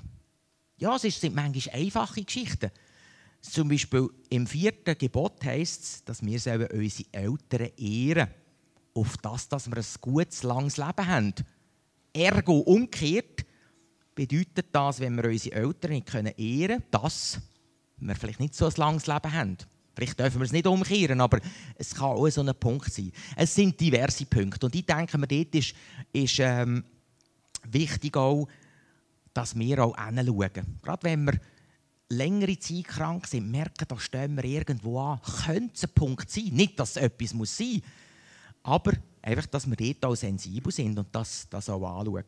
Ja, 0.78 0.98
es 0.98 1.04
sind 1.04 1.34
manchmal 1.34 1.80
einfache 1.80 2.24
Geschichten. 2.24 2.72
Zum 3.40 3.70
Beispiel 3.70 4.10
im 4.30 4.46
vierten 4.46 4.98
Gebot 4.98 5.46
heißt 5.46 5.84
es, 5.84 6.04
dass 6.04 6.22
wir 6.22 6.34
unsere 6.74 7.06
Eltern 7.14 7.70
ehren 7.78 8.28
sollen 8.28 8.47
auf 8.98 9.18
das, 9.18 9.48
dass 9.48 9.70
wir 9.70 9.78
ein 9.78 9.86
gutes, 10.02 10.44
langes 10.44 10.78
Leben 10.78 11.08
haben. 11.08 11.34
Ergo 12.14 12.60
umgekehrt 12.60 13.46
bedeutet 14.16 14.68
das, 14.72 15.00
wenn 15.00 15.16
wir 15.16 15.26
unsere 15.26 15.56
Eltern 15.56 15.92
nicht 15.92 16.14
ehren 16.14 16.80
können, 16.80 16.84
dass 16.92 17.40
wir 17.98 18.16
vielleicht 18.16 18.40
nicht 18.40 18.56
so 18.56 18.66
ein 18.66 18.74
langes 18.76 19.08
Leben 19.08 19.32
haben. 19.32 19.58
Vielleicht 19.94 20.20
dürfen 20.20 20.40
wir 20.40 20.46
es 20.46 20.52
nicht 20.52 20.68
umkehren, 20.68 21.22
aber 21.22 21.40
es 21.76 21.96
kann 21.96 22.06
auch 22.06 22.30
so 22.30 22.42
ein 22.42 22.54
Punkt 22.60 22.92
sein. 22.92 23.12
Es 23.36 23.56
sind 23.56 23.80
diverse 23.80 24.26
Punkte. 24.26 24.68
Und 24.68 24.76
ich 24.76 24.86
denke 24.86 25.18
mir, 25.18 25.28
dort 25.28 25.56
ist, 25.56 25.74
ist 26.14 26.40
ähm, 26.40 26.84
wichtig 27.64 28.16
auch, 28.16 28.48
dass 29.34 29.58
wir 29.58 29.84
auch 29.84 29.98
hinschauen. 29.98 30.80
Gerade 30.84 31.04
wenn 31.04 31.26
wir 31.26 31.40
längere 32.10 32.60
Zeit 32.60 32.86
krank 32.86 33.28
sind, 33.28 33.50
merken, 33.50 33.86
da 33.88 34.00
stehen 34.00 34.36
wir 34.36 34.44
irgendwo 34.44 35.00
an, 35.00 35.20
könnte 35.46 35.74
es 35.74 35.84
ein 35.84 35.94
Punkt 35.94 36.30
sein. 36.30 36.50
Nicht, 36.52 36.80
dass 36.80 36.92
es 36.92 36.98
etwas 36.98 37.30
sein 37.30 37.38
muss, 37.38 37.58
aber 38.68 38.92
einfach, 39.22 39.46
dass 39.46 39.66
wir 39.66 39.78
dort 39.78 40.06
auch 40.06 40.16
sensibel 40.16 40.72
sind 40.74 41.00
und 41.00 41.08
das, 41.14 41.48
das 41.50 41.70
auch 41.70 42.00
anschauen. 42.00 42.26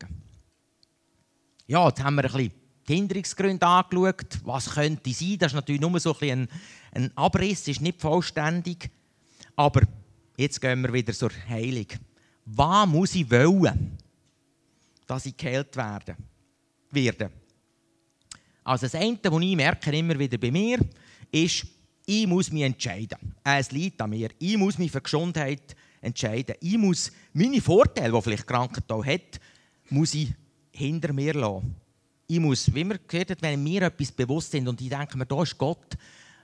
Ja, 1.66 1.86
jetzt 1.86 2.02
haben 2.02 2.14
wir 2.14 2.24
ein 2.24 2.32
bisschen 2.32 2.52
die 2.88 2.94
Hinderungsgründe 2.94 3.66
angeschaut. 3.66 4.38
Was 4.44 4.70
könnte 4.70 5.12
sein? 5.12 5.36
Das 5.38 5.52
ist 5.52 5.56
natürlich 5.56 5.82
nur 5.82 6.00
so 6.00 6.16
ein, 6.18 6.48
ein 6.92 7.16
Abriss, 7.16 7.68
ist 7.68 7.82
nicht 7.82 8.00
vollständig. 8.00 8.90
Aber 9.54 9.82
jetzt 10.38 10.60
gehen 10.62 10.80
wir 10.80 10.92
wieder 10.92 11.12
zur 11.12 11.30
Heilung. 11.46 11.86
Was 12.46 12.88
muss 12.88 13.14
ich 13.14 13.30
wollen, 13.30 13.98
dass 15.06 15.26
ich 15.26 15.36
geheilt 15.36 15.76
werde? 15.76 16.16
werde? 16.90 17.30
Also 18.64 18.86
das 18.86 18.94
eine, 18.94 19.18
was 19.22 19.42
ich 19.42 19.56
merke 19.56 19.94
immer 19.94 20.18
wieder 20.18 20.38
bei 20.38 20.50
mir, 20.50 20.78
ist, 21.30 21.66
ich 22.06 22.26
muss 22.26 22.50
mich 22.50 22.62
entscheiden. 22.62 23.34
Es 23.44 23.70
liegt 23.72 24.00
an 24.00 24.10
mir. 24.10 24.30
Ich 24.38 24.56
muss 24.56 24.78
mich 24.78 24.90
für 24.90 25.02
Gesundheit 25.02 25.60
entscheiden. 25.60 25.89
Ich 26.02 26.78
muss 26.78 27.12
meine 27.32 27.60
Vorteile, 27.60 28.12
die 28.12 28.22
vielleicht 28.22 28.46
Krankheit 28.46 28.90
auch 28.90 29.04
hat, 29.04 29.40
muss 29.90 30.14
ich 30.14 30.32
hinter 30.70 31.12
mir 31.12 31.34
lassen. 31.34 31.76
Ich 32.26 32.40
muss, 32.40 32.72
wie 32.72 32.84
wir 32.84 32.98
gehört 32.98 33.30
haben, 33.30 33.42
wenn 33.42 33.64
wir 33.64 33.82
etwas 33.82 34.12
bewusst 34.12 34.52
sind 34.52 34.68
und 34.68 34.80
ich 34.80 34.88
denke 34.88 35.18
mir, 35.18 35.26
da 35.26 35.42
ist 35.42 35.58
Gott 35.58 35.96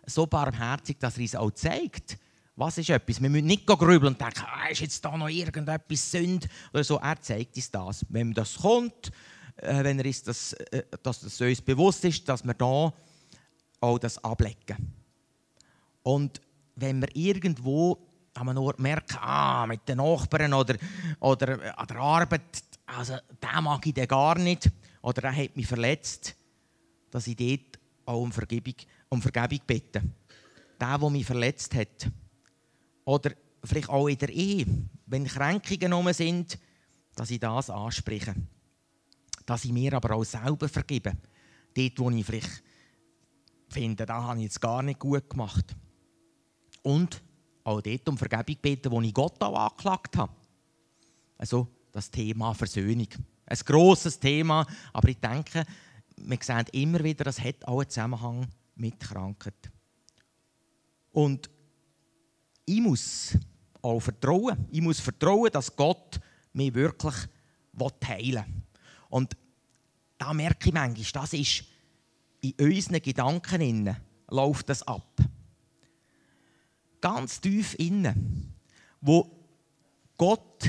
so 0.04 0.26
barmherzig, 0.26 0.98
dass 0.98 1.16
er 1.16 1.22
uns 1.22 1.34
auch 1.36 1.50
zeigt, 1.52 2.18
was 2.56 2.78
ist 2.78 2.90
etwas. 2.90 3.20
Wir 3.20 3.30
müssen 3.30 3.46
nicht 3.46 3.66
grübeln 3.66 4.14
und 4.14 4.20
denken, 4.20 4.44
ah, 4.46 4.68
ist 4.68 4.80
jetzt 4.80 5.04
da 5.04 5.16
noch 5.16 5.28
irgendetwas 5.28 6.10
Sünde 6.10 6.48
oder 6.72 6.84
so. 6.84 6.96
Er 6.96 7.20
zeigt 7.20 7.56
uns 7.56 7.70
das. 7.70 8.06
Wenn 8.08 8.32
das 8.32 8.56
kommt, 8.56 9.12
äh, 9.56 9.84
wenn 9.84 9.98
er 9.98 10.06
ist, 10.06 10.26
das, 10.26 10.54
äh, 10.54 10.84
dass 11.02 11.20
das 11.20 11.40
uns 11.40 11.60
bewusst 11.60 12.04
ist, 12.04 12.28
dass 12.28 12.44
wir 12.44 12.54
da 12.54 12.92
auch 13.80 13.98
das 13.98 14.22
ablegen. 14.24 14.92
Und 16.02 16.40
wenn 16.76 17.00
wir 17.00 17.14
irgendwo 17.14 18.05
an 18.36 18.48
einem 18.48 18.62
Ort 18.62 18.78
merken, 18.78 19.18
ah, 19.20 19.66
mit 19.66 19.88
den 19.88 19.98
Nachbarn 19.98 20.52
oder, 20.52 20.76
oder 21.20 21.78
an 21.78 21.86
der 21.86 21.96
Arbeit, 21.96 22.64
also 22.86 23.16
den 23.42 23.64
mag 23.64 23.86
ich 23.86 23.94
den 23.94 24.06
gar 24.06 24.38
nicht 24.38 24.70
oder 25.02 25.24
er 25.24 25.36
hat 25.36 25.56
mich 25.56 25.66
verletzt, 25.66 26.34
dass 27.10 27.26
ich 27.26 27.36
dort 27.36 27.78
auch 28.06 28.20
um 28.20 28.32
Vergebung, 28.32 28.74
um 29.08 29.22
Vergebung 29.22 29.60
bitte. 29.66 30.02
Der, 30.80 30.98
der 30.98 31.10
mich 31.10 31.24
verletzt 31.24 31.74
hat. 31.74 32.10
Oder 33.04 33.32
vielleicht 33.64 33.88
auch 33.88 34.08
in 34.08 34.18
der 34.18 34.28
Ehe, 34.30 34.66
wenn 35.06 35.26
Kränkungen 35.26 35.92
herum 35.92 36.12
sind, 36.12 36.58
dass 37.14 37.30
ich 37.30 37.40
das 37.40 37.70
anspreche. 37.70 38.34
Dass 39.46 39.64
ich 39.64 39.72
mir 39.72 39.94
aber 39.94 40.16
auch 40.16 40.24
selber 40.24 40.68
vergebe. 40.68 41.12
Dort, 41.74 41.98
wo 41.98 42.10
ich 42.10 42.26
vielleicht 42.26 42.62
finde, 43.68 44.06
da 44.06 44.22
habe 44.22 44.38
ich 44.38 44.44
jetzt 44.44 44.60
gar 44.60 44.82
nicht 44.82 44.98
gut 44.98 45.30
gemacht. 45.30 45.74
Und 46.82 47.22
auch 47.66 47.80
dort 47.80 48.08
um 48.08 48.16
Vergebung 48.16 48.56
beten, 48.62 48.92
wo 48.92 49.00
ich 49.00 49.12
Gott 49.12 49.42
auch 49.42 49.58
angeklagt 49.58 50.16
habe. 50.16 50.32
Also 51.36 51.66
das 51.92 52.10
Thema 52.10 52.54
Versöhnung. 52.54 53.08
Ein 53.44 53.58
grosses 53.64 54.18
Thema, 54.18 54.66
aber 54.92 55.08
ich 55.08 55.18
denke, 55.18 55.64
wir 56.16 56.38
sehen 56.40 56.66
immer 56.72 57.02
wieder, 57.02 57.24
das 57.24 57.40
hat 57.40 57.64
auch 57.64 57.80
einen 57.80 57.90
Zusammenhang 57.90 58.46
mit 58.76 58.98
Krankheit. 59.00 59.70
Und 61.12 61.50
ich 62.64 62.80
muss 62.80 63.36
auch 63.82 64.00
vertrauen. 64.00 64.66
Ich 64.70 64.80
muss 64.80 65.00
vertrauen, 65.00 65.50
dass 65.52 65.74
Gott 65.74 66.20
mich 66.52 66.74
wirklich 66.74 67.14
heilen 68.04 68.44
will. 68.44 68.62
Und 69.08 69.36
da 70.18 70.32
merke 70.32 70.68
ich 70.68 70.74
manchmal, 70.74 71.22
das 71.22 71.32
ist 71.32 71.64
in 72.40 72.54
unseren 72.58 73.02
Gedanken 73.02 73.96
läuft 74.28 74.68
das 74.68 74.82
ab 74.82 75.16
ganz 77.06 77.40
tief 77.40 77.76
innen, 77.78 78.52
wo 79.00 79.30
Gott 80.16 80.68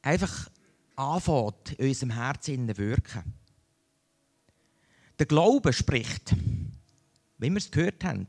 einfach 0.00 0.48
anfängt, 0.94 1.72
in 1.72 1.88
unserem 1.88 2.10
Herzen 2.12 2.66
zu 2.66 2.78
wirken. 2.78 3.34
Der 5.18 5.26
Glaube 5.26 5.74
spricht, 5.74 6.34
wie 7.36 7.50
wir 7.50 7.56
es 7.58 7.70
gehört 7.70 8.02
haben, 8.02 8.26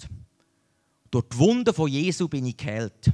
durch 1.12 1.30
die 1.30 1.38
Wunden 1.38 1.74
von 1.74 1.90
Jesu 1.90 2.28
bin 2.28 2.46
ich 2.46 2.58
geheilt. 2.58 3.10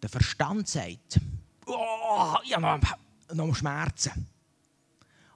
Der 0.00 0.08
Verstand 0.08 0.68
sagt, 0.68 1.18
oh, 1.66 2.36
ich 2.44 2.54
habe 2.56 2.80
noch, 3.34 3.36
noch 3.48 3.54
Schmerzen. 3.56 4.28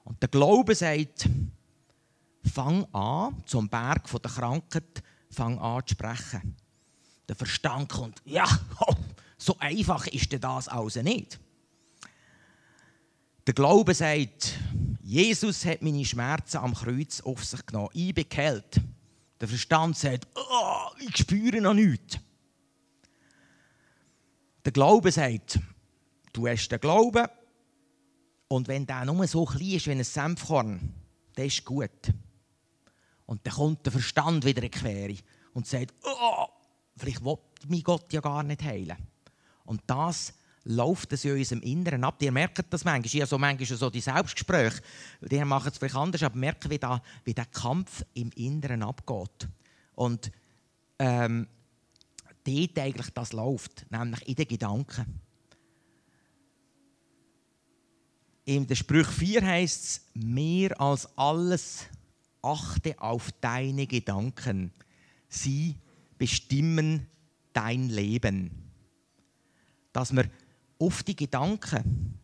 Und 0.04 0.22
der 0.22 0.28
Glaube 0.28 0.76
sagt, 0.76 1.28
fang 2.44 2.84
an, 2.94 3.42
zum 3.44 3.68
Berg 3.68 4.08
der 4.08 4.30
Krankheit 4.30 5.02
fang 5.34 5.58
an 5.58 5.86
zu 5.86 5.94
sprechen. 5.94 6.56
Der 7.28 7.36
Verstand 7.36 7.88
kommt, 7.90 8.22
ja, 8.24 8.46
so 9.38 9.56
einfach 9.58 10.06
ist 10.06 10.32
das 10.42 10.68
also 10.68 11.02
nicht. 11.02 11.38
Der 13.46 13.54
Glaube 13.54 13.94
sagt, 13.94 14.58
Jesus 15.02 15.66
hat 15.66 15.82
meine 15.82 16.04
Schmerzen 16.04 16.58
am 16.58 16.74
Kreuz 16.74 17.20
auf 17.20 17.44
sich 17.44 17.64
genommen. 17.66 17.90
Ich 17.92 18.14
bin 18.14 18.26
geheilt. 18.28 18.80
Der 19.38 19.48
Verstand 19.48 19.98
sagt, 19.98 20.26
oh, 20.34 20.88
ich 20.98 21.16
spüre 21.18 21.60
noch 21.60 21.74
nichts. 21.74 22.18
Der 24.64 24.72
Glaube 24.72 25.12
sagt, 25.12 25.58
du 26.32 26.48
hast 26.48 26.68
den 26.68 26.80
Glauben 26.80 27.26
Und 28.48 28.68
wenn 28.68 28.86
der 28.86 29.04
nur 29.04 29.26
so 29.26 29.44
klein 29.44 29.72
ist 29.72 29.86
wie 29.86 29.90
ein 29.90 30.04
Senfkorn, 30.04 30.94
dann 31.34 31.46
ist 31.46 31.64
gut. 31.64 31.90
Und 33.26 33.46
dann 33.46 33.54
kommt 33.54 33.86
der 33.86 33.92
Verstand 33.92 34.44
wieder 34.44 34.62
in 34.62 34.70
die 34.70 34.78
Quere 34.78 35.16
und 35.54 35.66
sagt, 35.66 35.94
oh, 36.02 36.46
vielleicht 36.96 37.24
will 37.24 37.38
mein 37.68 37.82
Gott 37.82 38.12
ja 38.12 38.20
gar 38.20 38.42
nicht 38.42 38.62
heilen. 38.62 38.96
Und 39.64 39.82
das 39.86 40.34
läuft 40.64 41.12
es 41.12 41.24
in 41.24 41.32
unserem 41.32 41.62
Inneren 41.62 42.04
ab. 42.04 42.20
Ihr 42.20 42.32
merkt 42.32 42.72
das 42.72 42.84
manchmal. 42.84 43.06
Ich 43.06 43.14
habe 43.16 43.26
so 43.26 43.38
manchmal 43.38 43.78
so 43.78 43.90
die 43.90 44.00
Selbstgespräche. 44.00 44.82
Die 45.20 45.44
machen 45.44 45.70
es 45.70 45.78
vielleicht 45.78 45.96
anders, 45.96 46.22
aber 46.22 46.36
merken, 46.36 46.70
wie, 46.70 46.80
wie 47.24 47.34
der 47.34 47.46
Kampf 47.46 48.04
im 48.14 48.30
Inneren 48.32 48.82
abgeht. 48.82 49.48
Und 49.94 50.30
ähm, 50.98 51.46
dort 52.44 52.78
eigentlich 52.78 53.10
das 53.10 53.32
läuft, 53.32 53.90
nämlich 53.90 54.28
in 54.28 54.34
den 54.34 54.48
Gedanken. 54.48 55.20
In 58.46 58.66
der 58.66 58.74
Sprüch 58.74 59.06
4 59.06 59.46
heißt 59.46 59.84
es, 59.84 60.00
mehr 60.14 60.78
als 60.78 61.08
alles 61.16 61.86
achte 62.44 63.00
auf 63.00 63.32
deine 63.40 63.86
Gedanken. 63.86 64.72
Sie 65.28 65.76
bestimmen 66.18 67.06
dein 67.52 67.88
Leben. 67.88 68.50
Dass 69.92 70.14
wir 70.14 70.30
auf 70.78 71.02
die 71.02 71.16
Gedanken, 71.16 72.18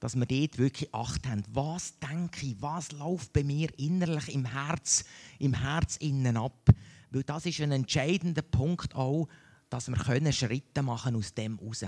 dass 0.00 0.16
wir 0.16 0.26
dort 0.26 0.58
wirklich 0.58 0.94
Acht 0.94 1.26
haben. 1.26 1.42
Was 1.52 1.98
denke 1.98 2.44
ich, 2.46 2.60
was 2.60 2.92
läuft 2.92 3.32
bei 3.32 3.42
mir 3.42 3.70
innerlich 3.78 4.34
im 4.34 4.44
Herz, 4.44 5.04
im 5.38 5.54
Herz 5.54 5.96
innen 5.96 6.36
ab? 6.36 6.68
Weil 7.10 7.22
das 7.22 7.46
ist 7.46 7.60
ein 7.60 7.72
entscheidender 7.72 8.42
Punkt 8.42 8.94
auch, 8.94 9.28
dass 9.70 9.88
wir 9.88 10.32
Schritte 10.32 10.82
machen 10.82 11.16
aus 11.16 11.32
dem 11.32 11.58
raus. 11.58 11.86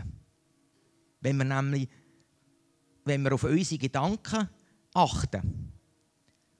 Wenn 1.21 1.37
wir 1.37 1.45
nämlich, 1.45 1.89
wenn 3.05 3.23
wir 3.23 3.33
auf 3.35 3.45
unsere 3.45 3.79
Gedanken 3.79 4.49
achten, 4.95 5.73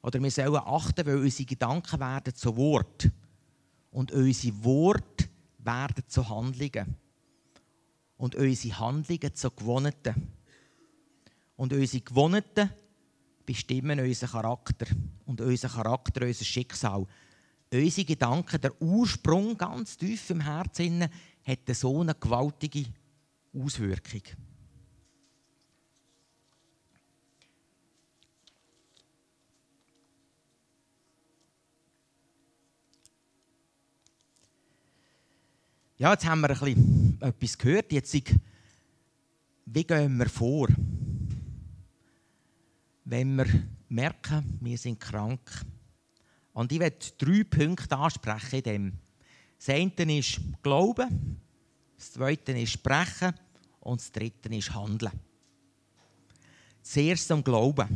oder 0.07 0.23
wir 0.23 0.31
sollen 0.31 0.55
achten, 0.55 1.05
weil 1.05 1.17
unsere 1.17 1.47
Gedanken 1.47 1.99
werden 1.99 2.33
zu 2.33 2.57
Wort 2.57 3.11
und 3.91 4.13
unsere 4.13 4.63
Worte 4.63 5.29
werden 5.59 6.05
zu 6.07 6.29
Handlungen 6.29 6.95
und 8.17 8.37
unsere 8.37 8.79
Handlungen 8.79 9.35
zu 9.35 9.51
Gewohnheiten. 9.51 10.31
Und 11.57 11.73
unsere 11.73 12.05
Gewohnheiten 12.05 12.71
bestimmen 13.45 13.99
unseren 13.99 14.31
Charakter 14.31 14.87
und 15.25 15.41
unser 15.41 15.69
Charakter, 15.69 16.25
unser 16.25 16.45
Schicksal. 16.45 17.05
Unsere 17.73 18.07
Gedanken, 18.07 18.61
der 18.61 18.81
Ursprung 18.81 19.59
ganz 19.59 19.97
tief 19.97 20.31
im 20.31 20.41
Herzen, 20.41 21.09
hat 21.45 21.75
so 21.75 22.01
eine 22.01 22.15
gewaltige 22.15 22.85
Auswirkung. 23.53 24.23
Ja, 35.99 36.13
jetzt 36.13 36.27
haben 36.27 36.43
wir 36.43 36.51
ein 36.51 37.19
etwas 37.23 37.57
gehört. 37.57 37.91
Jetzt, 37.91 38.13
wie 39.65 39.85
gehen 39.85 40.17
wir 40.19 40.29
vor, 40.29 40.69
wenn 43.05 43.37
wir 43.37 43.47
merken, 43.89 44.59
wir 44.61 44.77
sind 44.77 45.01
krank? 45.01 45.41
Und 46.53 46.71
ich 46.71 46.81
werde 46.81 46.99
drei 47.17 47.45
Punkte 47.45 47.97
ansprechen 47.97 48.63
dem. 48.63 48.93
Das 49.57 49.71
eine 49.71 50.19
ist 50.19 50.39
Glauben, 50.63 51.41
das 51.97 52.13
zweite 52.13 52.53
ist 52.53 52.73
Sprechen 52.73 53.33
und 53.81 53.99
das 53.99 54.13
dritte 54.13 54.55
ist 54.55 54.75
Handeln. 54.75 55.13
Zuerst 56.83 57.31
um 57.31 57.43
Glauben. 57.43 57.89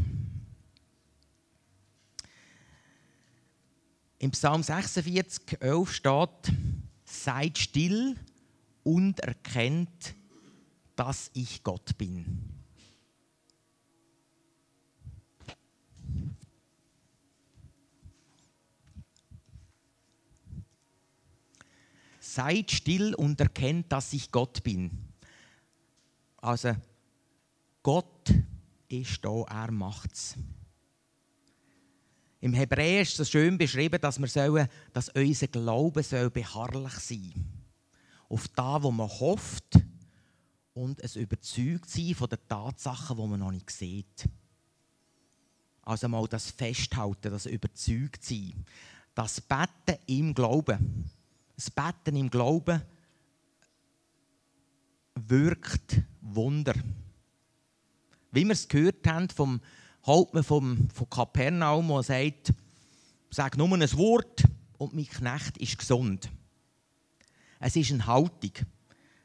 Im 4.18 4.30
Psalm 4.30 4.62
46, 4.62 5.60
11 5.60 5.92
steht, 5.92 6.52
seid 7.10 7.58
still 7.58 8.16
und 8.84 9.20
erkennt, 9.20 10.14
dass 10.96 11.30
ich 11.34 11.62
Gott 11.62 11.98
bin. 11.98 12.54
Seid 22.20 22.70
still 22.70 23.14
und 23.14 23.40
erkennt, 23.40 23.90
dass 23.90 24.12
ich 24.12 24.30
Gott 24.30 24.62
bin. 24.62 24.90
Also, 26.36 26.76
Gott 27.82 28.32
ist 28.88 29.24
da, 29.24 29.42
er 29.48 29.72
macht's. 29.72 30.36
Im 32.40 32.54
Hebräer 32.54 33.02
ist 33.02 33.20
es 33.20 33.30
schön 33.30 33.58
beschrieben, 33.58 34.00
dass, 34.00 34.18
wir 34.18 34.26
sollen, 34.26 34.66
dass 34.92 35.10
unser 35.10 35.46
Glaube 35.48 36.02
soll 36.02 36.30
beharrlich 36.30 36.94
sein 36.94 37.32
soll. 37.34 37.42
Auf 38.30 38.48
das, 38.48 38.82
wo 38.82 38.90
man 38.90 39.08
hofft 39.08 39.78
und 40.72 41.00
es 41.00 41.16
überzeugt 41.16 41.90
sein 41.90 42.14
von 42.14 42.28
den 42.28 42.38
Tatsachen, 42.48 43.16
die 43.16 43.26
man 43.26 43.40
noch 43.40 43.50
nicht 43.50 43.70
sieht. 43.70 44.28
Also 45.82 46.08
mal 46.08 46.26
das 46.28 46.50
Festhalten, 46.50 47.30
das 47.30 47.46
überzeugt 47.46 48.24
sein. 48.24 48.64
Das 49.14 49.40
Betten 49.40 49.98
im 50.06 50.32
Glauben. 50.32 51.10
Das 51.56 51.70
Betten 51.70 52.16
im 52.16 52.30
Glauben 52.30 52.80
wirkt 55.14 56.00
Wunder. 56.22 56.74
Wie 58.30 58.44
wir 58.44 58.52
es 58.52 58.68
gehört 58.68 59.06
haben 59.06 59.28
vom 59.28 59.60
Hauptmann 60.10 60.42
vom, 60.42 60.88
von 60.92 61.08
Kapernaum, 61.08 61.86
der 61.86 62.02
sagt, 62.02 62.52
sag 63.30 63.56
nur 63.56 63.72
ein 63.72 63.96
Wort 63.96 64.42
und 64.76 64.92
mein 64.92 65.06
Knecht 65.06 65.56
ist 65.58 65.78
gesund. 65.78 66.28
Es 67.60 67.76
ist 67.76 67.92
eine 67.92 68.04
Haltung. 68.04 68.52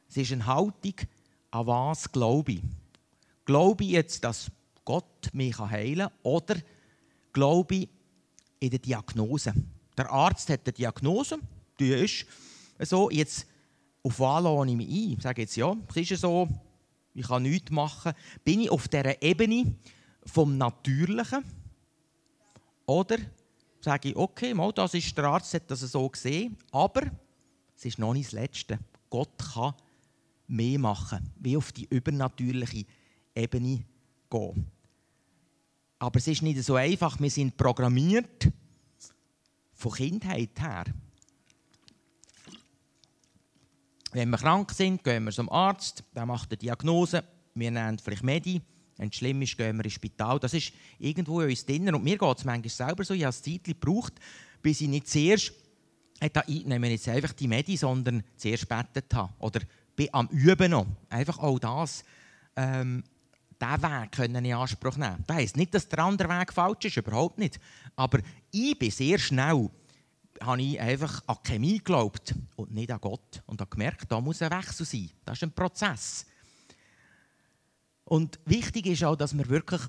Es 0.07 0.17
ist 0.17 0.31
eine 0.31 0.45
Haltung, 0.45 0.93
an 1.49 1.65
was 1.65 2.11
glaube 2.11 2.51
ich. 2.51 2.61
Glaube 3.45 3.83
ich 3.83 3.91
jetzt, 3.91 4.23
dass 4.23 4.51
Gott 4.83 5.29
mich 5.33 5.57
heilen 5.57 6.07
kann 6.07 6.17
oder 6.21 6.55
glaube 7.33 7.75
ich 7.75 7.89
in 8.59 8.69
der 8.69 8.79
Diagnose. 8.79 9.55
Der 9.97 10.11
Arzt 10.11 10.49
hat 10.49 10.61
eine 10.65 10.73
Diagnose, 10.73 11.39
die 11.79 11.93
ist 11.93 12.27
so, 12.79 13.09
jetzt 13.09 13.47
auf 14.03 14.19
was 14.19 14.43
lasse 14.43 14.69
ich 14.69 14.75
mich 14.75 14.87
ein? 14.87 15.13
Ich 15.13 15.23
sage 15.23 15.41
jetzt, 15.41 15.55
ja, 15.55 15.75
es 15.95 16.11
ist 16.11 16.21
so, 16.21 16.47
ich 17.15 17.25
kann 17.25 17.41
nichts 17.41 17.71
machen. 17.71 18.13
Bin 18.43 18.59
ich 18.59 18.69
auf 18.69 18.87
dieser 18.87 19.19
Ebene, 19.23 19.73
vom 20.25 20.57
Natürlichen? 20.57 21.43
Oder 22.85 23.17
sage 23.81 24.09
ich, 24.09 24.15
okay, 24.15 24.53
mal, 24.53 24.71
das 24.71 24.93
ist 24.93 25.17
der 25.17 25.25
Arzt, 25.25 25.53
hat 25.53 25.69
das 25.69 25.81
so 25.81 26.09
gesehen, 26.09 26.57
aber 26.71 27.03
es 27.75 27.85
ist 27.85 27.99
noch 27.99 28.13
nicht 28.13 28.27
das 28.27 28.33
Letzte. 28.33 28.79
Gott 29.09 29.37
kann 29.53 29.73
mehr 30.47 30.79
machen, 30.79 31.31
wie 31.39 31.57
auf 31.57 31.71
die 31.71 31.85
übernatürliche 31.85 32.85
Ebene 33.35 33.85
gehen. 34.29 34.71
Aber 35.99 36.17
es 36.17 36.27
ist 36.27 36.41
nicht 36.41 36.61
so 36.63 36.75
einfach. 36.75 37.19
Wir 37.19 37.29
sind 37.29 37.57
programmiert 37.57 38.51
von 39.73 39.91
Kindheit 39.93 40.59
her. 40.59 40.85
Wenn 44.11 44.29
wir 44.29 44.37
krank 44.37 44.71
sind, 44.71 45.03
gehen 45.03 45.25
wir 45.25 45.31
zum 45.31 45.49
Arzt, 45.49 46.03
der 46.15 46.25
macht 46.25 46.51
eine 46.51 46.57
Diagnose, 46.57 47.23
wir 47.53 47.71
nennen 47.71 47.99
vielleicht 47.99 48.23
Medi, 48.23 48.61
wenn 48.97 49.09
es 49.09 49.15
schlimm 49.15 49.41
ist, 49.41 49.57
gehen 49.57 49.77
wir 49.77 49.85
ins 49.85 49.93
Spital. 49.93 50.39
Das 50.39 50.53
ist 50.53 50.71
irgendwo 50.99 51.41
in 51.41 51.49
uns 51.49 51.65
drin. 51.65 51.93
Und 51.93 52.03
mir 52.03 52.17
geht 52.17 52.37
es 52.37 52.45
manchmal 52.45 52.69
selber 52.69 53.03
so. 53.03 53.13
Ich 53.13 53.23
habe 53.23 53.31
es 53.31 53.41
Zeit 53.41 53.63
gebraucht, 53.63 54.13
bis 54.61 54.81
ich 54.81 54.87
nicht 54.87 55.09
zuerst, 55.09 55.53
ich 56.47 56.65
nehme 56.65 56.89
jetzt 56.89 57.09
einfach 57.09 57.33
die 57.33 57.47
Medi, 57.47 57.75
sondern 57.75 58.23
zuerst 58.37 58.69
betet 58.69 59.13
habe. 59.13 59.33
Oder 59.39 59.61
bin 59.95 60.09
am 60.13 60.27
Üben 60.27 60.71
noch. 60.71 60.87
Einfach 61.09 61.39
auch 61.39 61.59
das. 61.59 62.03
Ähm, 62.55 63.03
diesen 63.61 63.83
Weg 63.83 64.11
können 64.11 64.45
in 64.45 64.53
Anspruch 64.53 64.97
nehmen. 64.97 65.23
Das 65.27 65.37
heisst 65.37 65.57
nicht, 65.57 65.73
dass 65.73 65.87
der 65.87 65.99
andere 65.99 66.29
Weg 66.29 66.53
falsch 66.53 66.85
ist, 66.85 66.97
überhaupt 66.97 67.37
nicht. 67.37 67.59
Aber 67.95 68.19
ich 68.51 68.77
bin 68.77 68.91
sehr 68.91 69.17
schnell, 69.17 69.69
habe 70.41 70.61
ich 70.61 70.79
einfach 70.79 71.23
an 71.27 71.37
Chemie 71.43 71.77
geglaubt 71.77 72.35
und 72.55 72.73
nicht 72.73 72.91
an 72.91 72.99
Gott. 72.99 73.41
Und 73.45 73.59
habe 73.61 73.69
gemerkt, 73.69 74.11
da 74.11 74.19
muss 74.19 74.41
ein 74.41 74.51
Wechsel 74.51 74.85
sein. 74.85 75.09
Das 75.23 75.37
ist 75.37 75.43
ein 75.43 75.51
Prozess. 75.51 76.25
Und 78.05 78.39
wichtig 78.45 78.87
ist 78.87 79.03
auch, 79.03 79.15
dass 79.15 79.37
wir 79.37 79.47
wirklich 79.49 79.81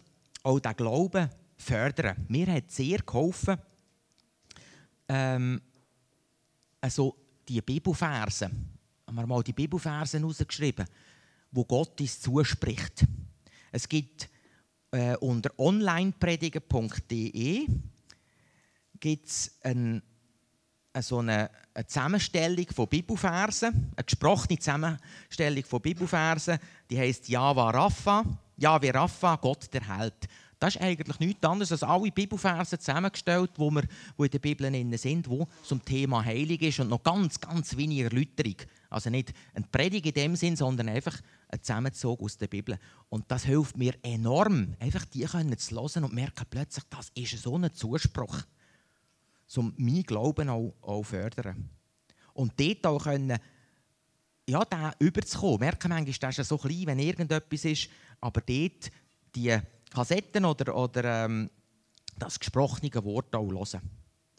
auch 0.42 0.58
den 0.58 0.74
Glauben 0.74 1.30
fördern. 1.56 2.26
Mir 2.28 2.52
hat 2.52 2.70
sehr 2.70 2.98
geholfen, 2.98 3.56
ähm, 5.08 5.62
also 6.80 7.16
die 7.48 7.60
Bibelverse, 7.60 8.50
haben 9.06 9.14
wir 9.14 9.26
mal 9.26 9.42
die 9.42 9.52
Bibelverse 9.52 10.18
herausgeschrieben, 10.18 10.86
wo 11.50 11.64
Gott 11.64 12.00
uns 12.00 12.20
zuspricht. 12.20 13.04
Es 13.70 13.88
gibt 13.88 14.28
äh, 14.90 15.16
unter 15.16 15.50
onlinepredigen.de 15.58 17.66
gibt 18.98 19.28
es 19.28 19.58
ein 19.62 20.02
so 21.02 21.18
eine, 21.18 21.50
eine 21.74 21.86
Zusammenstellung 21.86 22.66
von 22.74 22.88
Bibelversen, 22.88 23.92
eine 23.96 24.04
gesprochene 24.04 24.58
Zusammenstellung 24.58 25.64
von 25.64 25.80
Bibelversen, 25.80 26.58
die 26.90 26.98
heißt 26.98 27.28
Java 27.28 27.70
Rafa 27.70 28.24
Ja, 28.56 28.80
wie 28.80 28.88
Rapha, 28.88 29.36
Gott 29.36 29.72
der 29.72 29.98
Held. 29.98 30.28
Das 30.58 30.74
ist 30.74 30.80
eigentlich 30.80 31.18
nichts 31.20 31.44
anderes 31.44 31.70
als 31.70 31.82
alle 31.82 32.10
Bibelverse 32.10 32.78
zusammengestellt, 32.78 33.50
wo 33.56 33.70
wir, 33.70 33.82
wo 34.16 34.24
in 34.24 34.30
der 34.30 34.38
Bibel 34.38 34.98
sind, 34.98 35.28
wo 35.28 35.46
zum 35.62 35.84
Thema 35.84 36.24
Heilig 36.24 36.62
ist 36.62 36.80
und 36.80 36.88
noch 36.88 37.02
ganz, 37.02 37.38
ganz 37.38 37.76
wenig 37.76 38.00
Erläuterung. 38.00 38.56
Also 38.88 39.10
nicht 39.10 39.34
ein 39.54 39.70
Predigt 39.70 40.06
in 40.06 40.14
dem 40.14 40.36
Sinn, 40.36 40.56
sondern 40.56 40.88
einfach 40.88 41.20
ein 41.48 41.62
Zusammenzug 41.62 42.22
aus 42.22 42.38
der 42.38 42.46
Bibel. 42.46 42.78
Und 43.10 43.30
das 43.30 43.44
hilft 43.44 43.76
mir 43.76 43.94
enorm, 44.02 44.74
einfach 44.80 45.04
die 45.04 45.24
können 45.24 45.58
zu 45.58 45.74
hören 45.74 46.04
und 46.04 46.14
merken 46.14 46.46
plötzlich, 46.48 46.84
das 46.88 47.10
ist 47.14 47.42
so 47.42 47.58
ein 47.58 47.72
Zuspruch, 47.74 48.42
um 49.56 49.72
mein 49.76 50.02
Glauben 50.02 50.48
auch, 50.48 50.74
auch 50.80 51.02
fördern. 51.02 51.70
Und 52.32 52.52
dort 52.58 52.86
auch 52.86 53.04
können, 53.04 53.38
ja, 54.48 54.64
da 54.64 54.92
überzukommen. 54.98 55.60
Merken 55.60 55.88
manchmal, 55.88 56.30
das 56.30 56.38
ist 56.38 56.48
so 56.48 56.58
klein, 56.58 56.86
wenn 56.86 56.98
irgendetwas 56.98 57.64
ist, 57.64 57.88
aber 58.20 58.40
dort 58.40 58.90
die 59.34 59.58
Kassetten 59.90 60.44
oder, 60.44 60.76
oder 60.76 61.24
ähm, 61.24 61.50
das 62.18 62.38
gesprochene 62.38 62.92
Wort 63.04 63.34
auch 63.34 63.50
hören. 63.50 63.82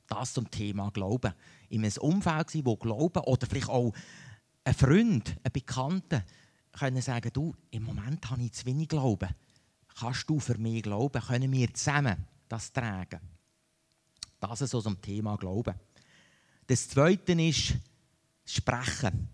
Das 0.07 0.33
zum 0.33 0.49
Thema 0.49 0.89
Glauben. 0.91 1.33
In 1.69 1.83
einem 1.83 1.93
Umfeld 1.99 2.49
sein, 2.49 2.65
wo 2.65 2.77
Glauben 2.77 3.23
oder 3.23 3.45
vielleicht 3.47 3.69
auch 3.69 3.93
ein 4.63 4.73
Freund, 4.73 5.35
ein 5.43 5.51
Bekannter, 5.51 6.23
können 6.71 7.01
sagen, 7.01 7.31
du, 7.33 7.53
im 7.71 7.83
Moment 7.83 8.29
habe 8.29 8.43
ich 8.43 8.53
zu 8.53 8.65
wenig 8.65 8.87
Glauben. 8.87 9.29
Kannst 9.99 10.29
du 10.29 10.39
für 10.39 10.57
mich 10.57 10.83
glauben? 10.83 11.21
Können 11.21 11.51
wir 11.51 11.73
zusammen 11.73 12.27
das 12.47 12.71
tragen? 12.71 13.19
Das 14.39 14.61
ist 14.61 14.71
so 14.71 14.81
zum 14.81 15.01
Thema 15.01 15.35
Glauben. 15.37 15.75
Das 16.67 16.87
Zweite 16.89 17.33
ist 17.33 17.75
Sprechen. 18.45 19.29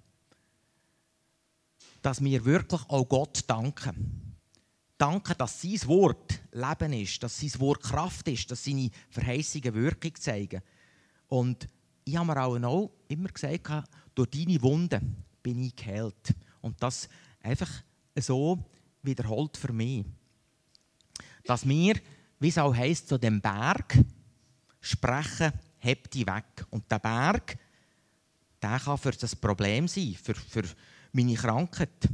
Dass 2.02 2.24
wir 2.24 2.44
wirklich 2.44 2.82
auch 2.90 3.08
Gott 3.08 3.44
danken 3.48 4.34
danken, 5.04 5.36
dass 5.38 5.62
sein 5.62 5.80
Wort 5.88 6.42
Leben 6.54 6.94
ist, 6.94 7.22
dass 7.22 7.38
sein 7.38 7.60
Wort 7.60 7.84
Kraft 7.84 8.26
ist, 8.30 8.50
dass 8.50 8.64
seine 8.64 8.90
Verheißungen 9.10 9.74
Wirkung 9.74 10.16
zeigen. 10.16 10.62
Und 11.28 11.68
ich 12.06 12.16
habe 12.16 12.28
mir 12.28 12.42
auch 12.42 12.90
immer 13.10 13.30
gesagt, 13.30 13.90
durch 14.16 14.30
deine 14.30 14.62
Wunden 14.62 15.24
bin 15.42 15.62
ich 15.62 15.76
geheilt. 15.76 16.34
Und 16.62 16.82
das 16.82 17.10
einfach 17.42 17.70
so 18.16 18.64
wiederholt 19.02 19.58
für 19.58 19.74
mich. 19.74 20.06
Dass 21.44 21.68
wir, 21.68 21.96
wie 22.40 22.48
es 22.48 22.58
auch 22.58 22.74
heisst, 22.74 23.10
zu 23.10 23.18
dem 23.18 23.42
Berg 23.42 23.98
sprechen, 24.84 25.52
hebt 25.80 26.14
die 26.14 26.28
weg. 26.28 26.66
Und 26.70 26.90
der 26.92 27.00
Berg, 27.00 27.58
der 28.62 28.80
kann 28.80 28.98
für 28.98 29.12
das 29.12 29.36
Problem 29.36 29.88
sein, 29.88 30.16
für, 30.22 30.36
für 30.36 30.64
meine 31.12 31.36
Krankheit. 31.36 32.10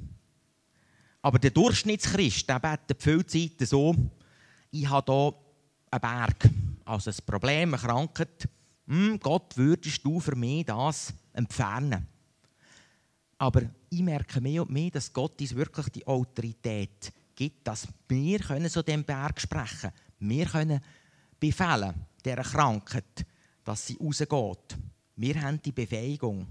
Aber 1.22 1.40
der 1.40 1.52
Durchschnittschrist, 1.52 2.48
der 2.48 2.60
betet 2.60 3.02
viel 3.02 3.26
Zeit 3.26 3.68
so, 3.68 3.96
ich 4.72 4.88
habe 4.88 5.12
hier 5.12 5.34
einen 5.92 6.02
Berg, 6.02 6.50
also 6.86 7.10
ein 7.10 7.18
Problem, 7.26 7.74
eine 7.74 7.84
Krankheit. 7.84 8.48
Hm, 8.88 9.20
Gott, 9.20 9.58
würdest 9.58 10.04
du 10.06 10.20
für 10.20 10.36
mich 10.36 10.66
das 10.66 11.14
entfernen? 11.34 12.08
Aber 13.38 13.62
ich 13.90 14.02
merke 14.02 14.42
mehr 14.42 14.62
und 14.62 14.72
mehr, 14.72 14.92
dass 14.92 15.12
Gott 15.12 15.40
uns 15.40 15.56
wirklich 15.56 15.90
die 15.90 16.06
Autorität 16.06 17.12
gibt, 17.36 17.68
dass 17.68 17.88
wir 18.08 18.40
können 18.40 18.70
dem 18.86 19.04
Berg 19.04 19.40
sprechen 19.40 19.92
Wir 20.20 20.46
können 20.46 20.82
befehlen, 21.40 21.94
dieser 22.24 22.44
Krankheit, 22.44 23.26
dass 23.64 23.88
sie 23.88 23.98
rausgeht. 23.98 24.78
Wir 25.16 25.42
haben 25.42 25.62
die 25.62 25.72
Befähigung. 25.72 26.48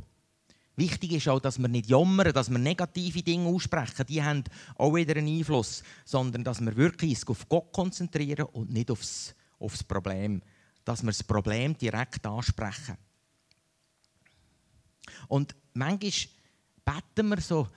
Wichtig 0.76 1.12
ist 1.12 1.28
auch, 1.28 1.40
dass 1.40 1.58
wir 1.58 1.66
nicht 1.66 1.88
jammern, 1.88 2.32
dass 2.32 2.50
wir 2.50 2.58
negative 2.58 3.22
Dinge 3.22 3.48
aussprechen. 3.48 4.06
Die 4.06 4.22
haben 4.22 4.44
auch 4.76 4.94
wieder 4.94 5.16
einen 5.16 5.26
Einfluss. 5.26 5.82
Sondern 6.04 6.44
dass 6.44 6.60
wir 6.60 6.76
wirklich 6.76 7.26
auf 7.26 7.48
Gott 7.48 7.72
konzentrieren 7.72 8.46
und 8.52 8.70
nicht 8.70 8.90
aufs, 8.90 9.34
aufs 9.58 9.82
Problem. 9.82 10.40
Dass 10.84 11.02
wir 11.02 11.08
das 11.08 11.24
Problem 11.24 11.76
direkt 11.76 12.24
ansprechen. 12.24 12.96
Und 15.26 15.56
manchmal 15.74 16.12
beten 16.84 17.28
wir 17.28 17.40
so 17.40 17.68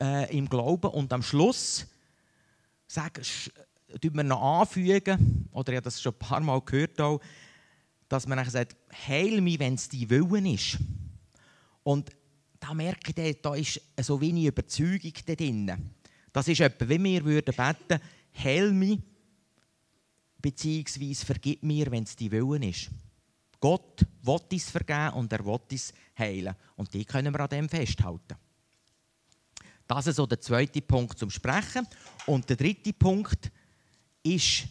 äh, 0.00 0.36
im 0.36 0.48
Glauben 0.48 0.90
und 0.90 1.12
am 1.12 1.22
Schluss 1.22 1.86
sagen, 2.86 3.22
wir 4.02 4.24
noch 4.24 4.60
anfügen, 4.60 5.48
oder 5.52 5.72
ich 5.72 5.76
habe 5.76 5.84
das 5.84 6.00
schon 6.00 6.12
ein 6.12 6.18
paar 6.18 6.40
Mal 6.40 6.60
gehört, 6.60 7.00
auch, 7.00 7.20
dass 8.08 8.26
man 8.26 8.48
sagt, 8.48 8.76
heil 9.06 9.40
mich, 9.40 9.58
wenn 9.58 9.74
es 9.74 9.88
dein 9.88 10.10
Willen 10.10 10.46
ist. 10.46 10.78
Und 11.82 12.10
da 12.58 12.74
merke 12.74 13.12
ich, 13.22 13.40
da 13.40 13.54
ist 13.54 13.80
so 14.00 14.20
wenig 14.20 14.46
Überzeugung 14.46 15.12
drin. 15.26 15.92
Das 16.32 16.48
ist 16.48 16.60
etwa, 16.60 16.88
wie 16.88 17.02
wir 17.02 17.24
würden 17.24 17.54
beten, 17.54 18.00
heil 18.42 18.72
mich, 18.72 19.00
beziehungsweise 20.40 21.26
vergib 21.26 21.62
mir, 21.62 21.90
wenn 21.90 22.04
es 22.04 22.16
dein 22.16 22.30
Willen 22.30 22.62
ist. 22.62 22.90
Gott 23.60 24.06
will 24.22 24.40
uns 24.50 24.70
vergeben 24.70 25.14
und 25.14 25.32
er 25.32 25.44
will 25.44 25.60
uns 25.70 25.92
heilen. 26.18 26.54
Und 26.76 26.92
die 26.94 27.04
können 27.04 27.32
wir 27.32 27.40
an 27.40 27.48
dem 27.48 27.68
festhalten. 27.68 28.36
Das 29.86 30.06
ist 30.06 30.16
so 30.16 30.26
der 30.26 30.40
zweite 30.40 30.80
Punkt 30.80 31.18
zum 31.18 31.30
Sprechen. 31.30 31.86
Und 32.26 32.48
der 32.48 32.56
dritte 32.56 32.92
Punkt 32.92 33.50
ist 34.22 34.64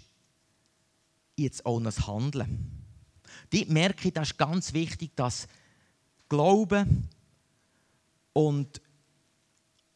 jetzt 1.36 1.66
auch 1.66 1.80
das 1.82 2.08
Handeln. 2.08 2.86
Dort 3.50 3.70
merke 3.70 4.12
das 4.12 4.32
ist 4.32 4.38
ganz 4.38 4.74
wichtig, 4.74 5.16
dass 5.16 5.48
Glauben 6.28 7.08
und 8.34 8.82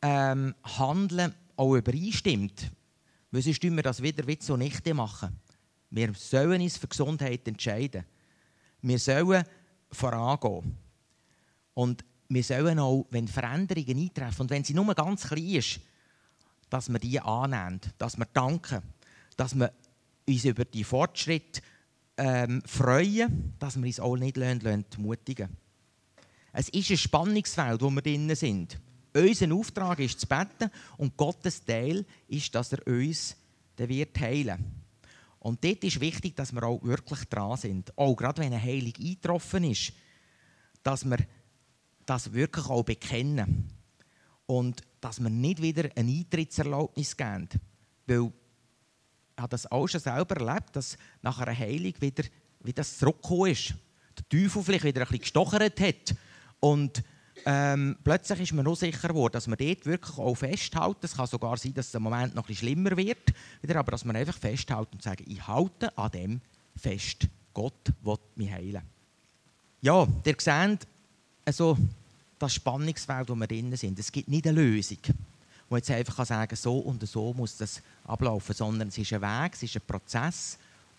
ähm, 0.02 0.56
Handeln 0.64 1.34
auch 1.56 1.76
übereinstimmt. 1.76 2.72
Weil 3.32 3.42
sonst 3.42 3.64
wir 3.64 3.84
das 3.84 4.02
wieder 4.02 4.24
so 4.40 4.58
nicht 4.58 4.86
machen. 4.94 5.40
Wir 5.90 6.14
sollen 6.14 6.62
uns 6.62 6.78
für 6.78 6.88
Gesundheit 6.88 7.48
entscheiden. 7.48 8.06
Wir 8.82 9.00
sollen 9.00 9.44
vorangehen. 9.92 10.78
Und 11.74 12.04
wir 12.30 12.44
sollen 12.44 12.80
auch, 12.80 13.06
wenn 13.12 13.28
Veränderungen 13.28 14.00
eintreffen, 14.00 14.42
und 14.42 14.50
wenn 14.50 14.64
sie 14.64 14.74
nur 14.74 14.94
ganz 14.96 15.28
klein 15.28 15.46
ist, 15.46 15.80
dass 16.70 16.90
wir 16.90 17.00
die 17.00 17.20
annehmen, 17.20 17.80
dass 17.98 18.18
wir 18.18 18.26
danken, 18.26 18.82
dass 19.40 19.56
wir 19.56 19.72
uns 20.28 20.46
über 20.46 20.66
die 20.66 20.84
Fortschritte 20.84 21.62
ähm, 22.18 22.62
freuen, 22.66 23.54
dass 23.60 23.78
wir 23.78 23.86
uns 23.86 24.00
auch 24.00 24.16
nicht 24.18 24.38
mutigen 24.38 25.50
lassen. 25.50 25.58
Es 26.54 26.70
ist 26.70 26.92
ein 26.92 26.98
Spannungsfeld, 26.98 27.82
wo 27.82 27.90
wir 27.90 28.02
drinnen 28.02 28.36
sind. 28.36 28.80
Unser 29.16 29.54
Auftrag 29.54 30.00
ist 30.00 30.20
zu 30.20 30.28
beten 30.28 30.72
und 30.98 31.18
Gottes 31.18 31.66
Teil 31.66 32.06
ist, 32.28 32.54
dass 32.54 32.74
er 32.74 32.88
uns 32.88 33.36
den 33.78 33.90
wird 33.90 34.20
heilen 34.20 34.84
Und 35.40 35.64
dort 35.64 35.84
ist 35.84 36.00
wichtig, 36.00 36.36
dass 36.36 36.54
wir 36.54 36.64
auch 36.64 36.84
wirklich 36.84 37.26
dran 37.26 37.58
sind. 37.58 37.96
Auch 37.98 38.16
gerade 38.16 38.42
wenn 38.42 38.54
eine 38.54 38.62
Heilung 38.62 38.94
eingetroffen 39.00 39.64
ist, 39.64 39.94
dass 40.84 41.06
wir 41.06 41.18
das 42.06 42.34
wirklich 42.34 42.66
auch 42.68 42.84
bekennen. 42.84 43.70
Und 44.46 44.82
dass 45.02 45.22
wir 45.22 45.30
nicht 45.30 45.62
wieder 45.62 45.90
eine 45.96 46.12
Eintrittserlaubnis 46.12 47.18
geben. 47.18 47.50
Weil 48.06 48.32
habe 49.38 49.50
das 49.50 49.72
auch 49.72 49.88
schon 49.88 50.00
selber 50.00 50.38
erlebt, 50.38 50.76
dass 50.76 50.98
nach 51.22 51.40
einer 51.40 51.58
Heilung 51.58 51.94
wieder, 52.00 52.24
wieder 52.62 52.76
das 52.76 52.98
zurückgekommen 52.98 53.52
ist. 53.52 53.74
Der 54.18 54.30
Teufel 54.30 54.64
vielleicht 54.64 54.84
wieder 54.84 55.02
ein 55.02 55.08
bisschen 55.08 55.22
gestochert 55.22 55.80
hat 55.80 56.16
und 56.60 57.04
ähm, 57.46 57.98
plötzlich 58.04 58.42
ist 58.42 58.54
man 58.54 58.66
noch 58.66 58.76
sicher 58.76 59.08
geworden, 59.08 59.34
dass 59.34 59.48
man 59.48 59.58
dort 59.58 59.86
wirklich 59.86 60.18
auch 60.18 60.36
festhält. 60.36 60.98
Es 61.02 61.16
kann 61.16 61.28
sogar 61.28 61.58
sein, 61.58 61.74
dass 61.74 61.88
es 61.88 61.94
im 61.94 62.04
Moment 62.04 62.36
noch 62.36 62.44
ein 62.44 62.48
bisschen 62.48 62.70
schlimmer 62.70 62.96
wird, 62.96 63.34
wieder, 63.62 63.80
aber 63.80 63.92
dass 63.92 64.06
man 64.06 64.16
einfach 64.16 64.38
festhält 64.38 64.88
und 64.92 65.02
sagt, 65.02 65.22
ich 65.22 65.46
halte 65.48 65.96
an 65.98 66.12
dem 66.12 66.42
fest. 66.76 67.28
Gott 67.54 67.94
will 68.02 68.18
mich 68.36 68.52
heilen. 68.52 68.82
Ja, 69.82 70.08
ihr 70.26 70.36
seht, 70.40 70.88
also 71.46 71.78
das 72.40 72.54
Spannungsfeld, 72.54 73.30
wo 73.30 73.36
wir 73.36 73.48
drin 73.48 73.76
sind. 73.76 74.00
Es 74.00 74.12
gibt 74.12 74.30
nicht 74.30 74.48
eine 74.48 74.62
Lösung, 74.62 75.00
wo 75.74 75.78
jetzt 75.78 75.90
einfach 75.90 76.24
sagen 76.24 76.48
kann, 76.48 76.56
so 76.56 76.78
und 76.78 77.08
so 77.08 77.34
muss 77.34 77.58
das 77.58 77.82
ablaufen, 78.06 78.54
sondern 78.54 78.90
es 78.90 78.98
ist 79.00 79.12
ein 79.12 79.22
Weg, 79.22 79.54
es 79.54 79.64
ist 79.64 79.76
ein 79.76 79.82
Prozess 79.88 80.56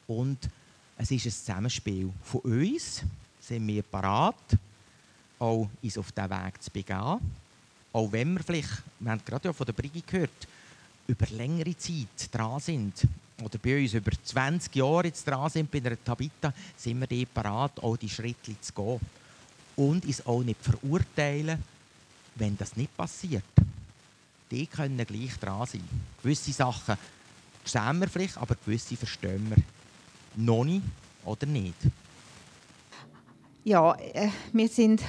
und 0.09 0.51
es 0.99 1.13
ist 1.13 1.27
ein 1.27 1.31
Zusammenspiel. 1.31 2.13
Von 2.25 2.41
uns 2.41 3.03
sind 3.41 3.67
wir 3.69 3.85
parat, 3.85 4.35
auch 5.39 5.69
uns 5.81 5.97
auf 5.97 6.11
diesen 6.11 6.29
Weg 6.29 6.61
zu 6.61 6.71
begeben. 6.73 7.21
Auch 7.93 8.11
wenn 8.11 8.35
wir 8.35 8.43
vielleicht, 8.43 8.83
wir 8.99 9.13
haben 9.13 9.23
gerade 9.25 9.49
ja 9.49 9.53
von 9.53 9.65
der 9.65 9.75
Brigi 9.75 10.03
gehört, 10.05 10.49
über 11.07 11.27
längere 11.27 11.77
Zeit 11.77 12.33
dran 12.33 12.59
sind, 12.59 13.07
oder 13.45 13.59
bei 13.59 13.81
uns 13.81 13.95
über 13.95 14.11
20 14.25 14.75
Jahre 14.75 15.07
jetzt 15.07 15.25
dran 15.25 15.51
sind 15.51 15.71
bei 15.71 15.79
einer 15.79 16.03
Tabita, 16.03 16.53
sind 16.77 16.99
wir 16.99 17.07
dort 17.07 17.35
bereit, 17.35 17.81
auch 17.81 17.97
die 17.97 18.09
Schritte 18.09 18.61
zu 18.61 18.73
gehen. 18.73 19.01
Und 19.77 20.05
uns 20.05 20.27
auch 20.27 20.43
nicht 20.43 20.61
verurteilen, 20.61 21.63
wenn 22.35 22.57
das 22.57 22.77
nicht 22.77 22.97
passiert. 22.97 23.45
Die 24.55 24.69
können 24.69 25.05
gleich 25.05 25.37
dran 25.41 25.67
sein. 25.67 25.83
Gewisse 26.23 26.53
Sachen 26.53 26.97
sehen 27.65 27.99
wir 27.99 28.09
vielleicht, 28.09 28.39
aber 28.39 28.55
gewisse 28.55 28.97
verstehen 28.97 29.51
wir 29.51 29.57
noch 30.37 30.63
nicht 30.63 30.85
oder 31.25 31.45
nicht. 31.45 31.75
Ja, 33.65 33.97
äh, 33.97 34.29
wir 34.53 34.69
sind 34.69 35.03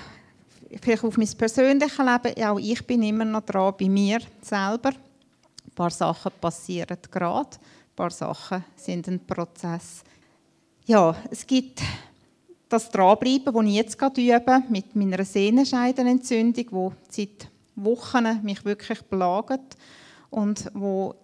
vielleicht 0.82 1.04
auf 1.04 1.18
mein 1.18 1.28
persönliches 1.28 1.98
Leben, 2.00 2.44
auch 2.44 2.58
ich 2.58 2.88
bin 2.88 3.04
immer 3.04 3.26
noch 3.26 3.46
dran 3.46 3.76
bei 3.80 3.88
mir 3.88 4.20
selber. 4.42 4.90
Ein 4.90 5.76
paar 5.76 5.92
Sachen 5.92 6.32
passieren 6.42 6.98
gerade, 7.12 7.58
ein 7.58 7.96
paar 7.96 8.10
Sachen 8.10 8.64
sind 8.76 9.08
ein 9.08 9.24
Prozess. 9.28 10.04
Ja, 10.88 11.16
es 11.30 11.46
gibt 11.46 11.84
das 12.68 12.90
Dranbleiben, 12.90 13.54
das 13.54 13.66
ich 13.66 13.76
jetzt 13.76 14.00
gerade 14.00 14.22
übe, 14.22 14.64
mit 14.70 14.96
meiner 14.96 15.24
Sehnenscheidenentzündung, 15.24 16.96
die 17.12 17.28
seit 17.28 17.55
Wochen 17.76 18.42
mich 18.44 18.64
wirklich 18.66 19.08
plagt 19.10 19.78
und 20.30 20.70
wo 20.74 21.16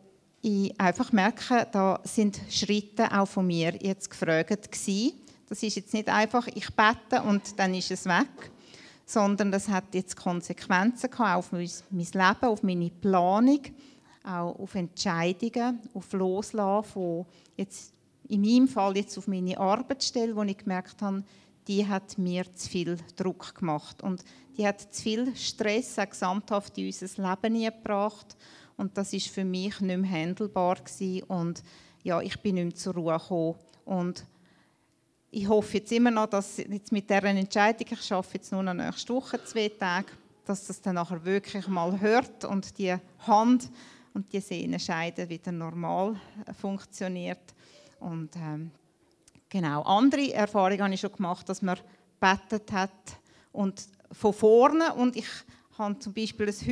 ich 0.41 0.79
einfach 0.79 1.11
merke, 1.11 1.67
da 1.71 1.99
sind 2.03 2.39
Schritte 2.49 3.11
auch 3.11 3.27
von 3.27 3.45
mir 3.45 3.75
jetzt 3.81 4.09
gefragt 4.09 4.71
gewesen. 4.71 5.13
Das 5.47 5.61
ist 5.63 5.75
jetzt 5.75 5.93
nicht 5.93 6.09
einfach, 6.09 6.47
ich 6.47 6.67
bete 6.73 7.21
und 7.23 7.59
dann 7.59 7.73
ist 7.73 7.91
es 7.91 8.05
weg, 8.05 8.51
sondern 9.05 9.51
das 9.51 9.67
hat 9.67 9.93
jetzt 9.93 10.15
Konsequenzen 10.15 11.11
gehabt 11.11 11.37
auf 11.37 11.51
mein 11.51 11.67
Leben, 11.91 12.45
auf 12.45 12.63
meine 12.63 12.89
Planung, 12.89 13.61
auch 14.23 14.57
auf 14.59 14.75
Entscheidungen, 14.75 15.79
auf 15.93 16.11
Loslassen 16.13 16.89
von 16.89 17.25
jetzt 17.57 17.93
in 18.29 18.41
meinem 18.41 18.67
Fall 18.67 18.95
jetzt 18.95 19.17
auf 19.17 19.27
meine 19.27 19.57
Arbeitsstelle, 19.57 20.35
wo 20.35 20.43
ich 20.43 20.57
gemerkt 20.57 21.01
habe, 21.01 21.23
die 21.67 21.87
hat 21.87 22.17
mir 22.17 22.43
zu 22.55 22.69
viel 22.69 22.97
Druck 23.15 23.55
gemacht 23.55 24.01
und 24.01 24.23
die 24.57 24.67
hat 24.67 24.81
zu 24.93 25.01
viel 25.01 25.35
Stress 25.35 25.97
auch 25.99 26.09
gesamthaft 26.09 26.77
in 26.77 26.87
unser 26.87 27.29
Leben 27.29 27.61
gebracht 27.61 28.35
und 28.77 28.97
das 28.97 29.13
ist 29.13 29.27
für 29.27 29.45
mich 29.45 29.79
nicht 29.79 29.97
mehr 29.97 30.11
handelbar 30.11 30.75
gewesen. 30.75 31.23
und 31.23 31.63
ja, 32.03 32.19
ich 32.21 32.39
bin 32.41 32.55
nicht 32.55 32.65
mehr 32.65 32.75
zur 32.75 32.95
Ruhe 32.95 33.17
gekommen 33.17 33.55
und 33.85 34.25
ich 35.33 35.47
hoffe 35.47 35.77
jetzt 35.77 35.91
immer 35.91 36.11
noch, 36.11 36.27
dass 36.27 36.57
jetzt 36.57 36.91
mit 36.91 37.09
dieser 37.09 37.23
Entscheidung, 37.23 37.87
ich 37.89 38.01
schaffe 38.01 38.33
jetzt 38.33 38.51
nur 38.51 38.63
noch 38.63 38.73
nächste 38.73 39.13
Woche 39.13 39.41
zwei 39.45 39.69
Tage, 39.69 40.07
dass 40.45 40.67
das 40.67 40.81
dann 40.81 40.95
nachher 40.95 41.23
wirklich 41.23 41.67
mal 41.67 41.99
hört 42.01 42.43
und 42.43 42.77
die 42.77 42.95
Hand 43.19 43.71
und 44.13 44.33
die 44.33 44.41
Sehnenscheide 44.41 45.29
wieder 45.29 45.53
normal 45.53 46.19
funktioniert. 46.59 47.53
Und 48.01 48.35
ähm, 48.35 48.71
genau, 49.51 49.83
andere 49.83 50.33
Erfahrungen 50.33 50.81
habe 50.81 50.93
ich 50.95 50.99
schon 50.99 51.11
gemacht, 51.11 51.47
dass 51.47 51.61
man 51.61 51.77
bettet 52.19 52.71
hat 52.71 52.91
und 53.51 53.83
von 54.11 54.33
vorne 54.33 54.93
und 54.95 55.15
ich 55.15 55.27
habe 55.77 55.99
zum 55.99 56.13
Beispiel 56.13 56.47
ein 56.47 56.65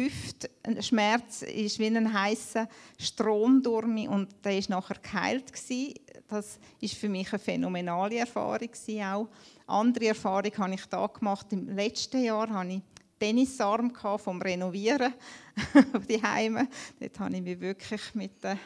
Hüftschmerz, 0.75 1.41
ist 1.43 1.79
wie 1.79 1.87
ein 1.87 2.13
heißer 2.13 2.67
Strom 2.97 3.61
durch 3.61 3.85
mich 3.85 4.07
und 4.07 4.29
der 4.43 4.57
ist 4.57 4.69
nachher 4.69 4.97
geheilt 4.99 5.53
gewesen. 5.53 5.93
Das 6.27 6.59
ist 6.79 6.95
für 6.95 7.09
mich 7.09 7.31
eine 7.31 7.39
phänomenale 7.39 8.19
Erfahrung 8.19 8.69
auch. 9.03 9.27
Andere 9.65 10.07
Erfahrung 10.07 10.51
habe 10.57 10.73
ich 10.73 10.85
da 10.85 11.07
gemacht. 11.07 11.47
Im 11.51 11.69
letzten 11.69 12.23
Jahr 12.23 12.49
hatte 12.49 12.69
ich 12.69 12.81
Tennisarm 13.19 13.93
vom 13.93 14.41
Renovieren 14.41 15.13
die 16.09 16.21
Heime. 16.21 16.67
Dort 16.99 17.19
habe 17.19 17.35
ich 17.35 17.41
mich 17.41 17.59
wirklich 17.59 18.15
mit 18.15 18.43
dem 18.43 18.59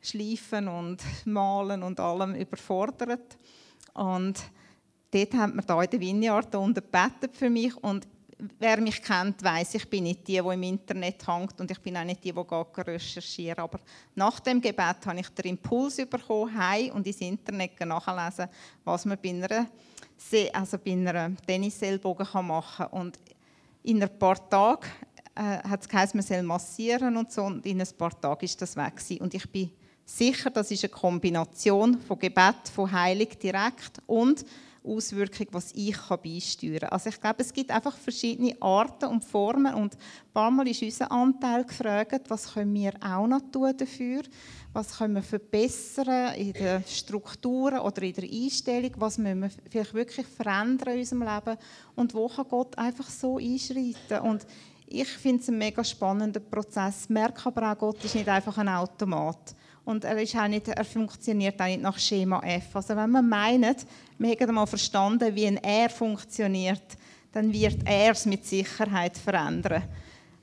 Schleifen 0.00 0.68
und 0.68 1.02
Malen 1.24 1.82
und 1.82 1.98
allem 1.98 2.34
überfordert. 2.34 3.36
Und 3.98 4.38
dort 5.10 5.34
hat 5.34 5.54
man 5.54 5.66
da 5.66 5.82
in 5.82 5.90
der 5.90 6.00
Vineyard 6.00 6.54
unten 6.54 6.82
für 7.32 7.50
mich 7.50 7.76
und 7.76 8.06
wer 8.58 8.80
mich 8.80 9.02
kennt, 9.02 9.42
weiß, 9.42 9.74
ich 9.74 9.90
bin 9.90 10.04
nicht 10.04 10.26
die, 10.28 10.40
die 10.40 10.54
im 10.54 10.62
Internet 10.62 11.26
hängt 11.26 11.60
und 11.60 11.70
ich 11.70 11.80
bin 11.80 11.96
auch 11.96 12.04
nicht 12.04 12.22
die, 12.22 12.32
die 12.32 12.80
recherchiert. 12.80 13.58
Aber 13.58 13.80
nach 14.14 14.40
dem 14.40 14.60
Gebet 14.60 15.04
habe 15.06 15.20
ich 15.20 15.28
den 15.30 15.50
Impuls 15.50 15.96
bekommen, 15.96 16.56
heim 16.56 16.92
und 16.92 17.06
ins 17.06 17.20
Internet 17.20 17.80
nachlesen, 17.80 18.48
was 18.84 19.04
man 19.04 19.18
bei 19.20 19.30
einer, 19.30 19.66
also 20.52 20.78
bei 20.78 20.92
einer 20.92 21.36
Tennisellbogen 21.46 22.46
machen 22.46 22.86
kann. 22.86 23.00
Und 23.00 23.18
in 23.82 24.02
ein 24.02 24.18
paar 24.18 24.48
Tagen 24.48 24.86
äh, 25.34 25.58
hat 25.68 25.80
es 25.80 25.88
geheißen, 25.88 26.16
man 26.16 26.26
soll 26.26 26.42
massieren 26.42 27.16
und 27.16 27.32
so. 27.32 27.42
Und 27.42 27.66
in 27.66 27.80
ein 27.80 27.88
paar 27.96 28.18
Tagen 28.20 28.44
ist 28.44 28.60
das 28.62 28.76
weg 28.76 28.96
gewesen. 28.96 29.20
Und 29.22 29.34
ich 29.34 29.50
bin 29.50 29.70
sicher, 30.08 30.50
das 30.50 30.70
ist 30.70 30.84
eine 30.84 30.92
Kombination 30.92 32.00
von 32.00 32.18
Gebet, 32.18 32.68
von 32.74 32.90
Heilung 32.90 33.28
direkt 33.40 34.00
und 34.06 34.44
Auswirkung, 34.84 35.48
was 35.50 35.72
ich 35.74 35.98
beisteuern 35.98 36.78
kann. 36.80 36.88
Also 36.90 37.10
ich 37.10 37.20
glaube, 37.20 37.42
es 37.42 37.52
gibt 37.52 37.70
einfach 37.70 37.96
verschiedene 37.96 38.56
Arten 38.60 39.06
und 39.06 39.24
Formen 39.24 39.74
und 39.74 39.94
ein 39.94 40.32
paar 40.32 40.50
Mal 40.50 40.66
ist 40.68 40.82
unser 40.82 41.12
Anteil 41.12 41.64
gefragt, 41.64 42.22
was 42.28 42.54
können 42.54 42.72
wir 42.72 42.94
auch 43.02 43.26
noch 43.26 43.42
tun 43.52 43.76
dafür, 43.76 44.22
was 44.72 44.96
können 44.96 45.16
wir 45.16 45.22
verbessern 45.22 46.34
in 46.36 46.52
den 46.54 46.84
Strukturen 46.86 47.80
oder 47.80 48.02
in 48.02 48.14
der 48.14 48.24
Einstellung, 48.24 48.92
was 48.96 49.18
müssen 49.18 49.42
wir 49.42 49.50
vielleicht 49.68 49.94
wirklich 49.94 50.26
verändern 50.26 50.94
in 50.94 51.00
unserem 51.00 51.22
Leben? 51.22 51.58
Und 51.96 52.14
wo 52.14 52.28
kann 52.28 52.48
Gott 52.48 52.78
einfach 52.78 53.10
so 53.10 53.36
einschreiten? 53.36 54.20
Und 54.22 54.46
ich 54.86 55.08
finde 55.08 55.42
es 55.42 55.48
einen 55.48 55.58
mega 55.58 55.84
spannenden 55.84 56.48
Prozess, 56.48 57.10
merke 57.10 57.46
aber 57.46 57.72
auch, 57.72 57.78
Gott 57.78 58.02
ist 58.04 58.14
nicht 58.14 58.28
einfach 58.28 58.56
ein 58.56 58.68
Automat 58.68 59.54
und 59.88 60.04
er, 60.04 60.20
ist 60.20 60.36
auch 60.36 60.46
nicht, 60.46 60.68
er 60.68 60.84
funktioniert 60.84 61.58
auch 61.58 61.64
nicht 61.64 61.80
nach 61.80 61.98
Schema 61.98 62.40
F. 62.40 62.76
Also 62.76 62.94
wenn 62.94 63.08
man 63.08 63.26
meint, 63.26 63.86
wir 64.18 64.28
hätten 64.28 64.54
mal 64.54 64.66
verstanden, 64.66 65.34
wie 65.34 65.46
ein 65.46 65.56
Er 65.56 65.88
funktioniert, 65.88 66.82
dann 67.32 67.50
wird 67.50 67.78
er 67.86 68.12
es 68.12 68.26
mit 68.26 68.44
Sicherheit 68.44 69.16
verändern. 69.16 69.84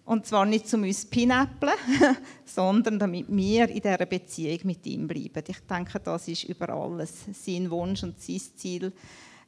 Und 0.04 0.26
zwar 0.26 0.48
nicht 0.48 0.68
zum 0.68 0.82
uns 0.82 1.06
pinäppeln, 1.06 1.76
sondern 2.46 2.98
damit 2.98 3.28
wir 3.30 3.70
in 3.70 3.82
dieser 3.82 4.06
Beziehung 4.08 4.62
mit 4.64 4.84
ihm 4.88 5.08
bleiben. 5.08 5.44
Ich 5.48 5.60
denke, 5.70 6.00
das 6.00 6.28
ist 6.28 6.46
über 6.46 6.70
alles 6.70 7.14
sein 7.34 7.70
Wunsch 7.70 8.02
und 8.02 8.20
sein 8.20 8.42
Ziel. 8.56 8.94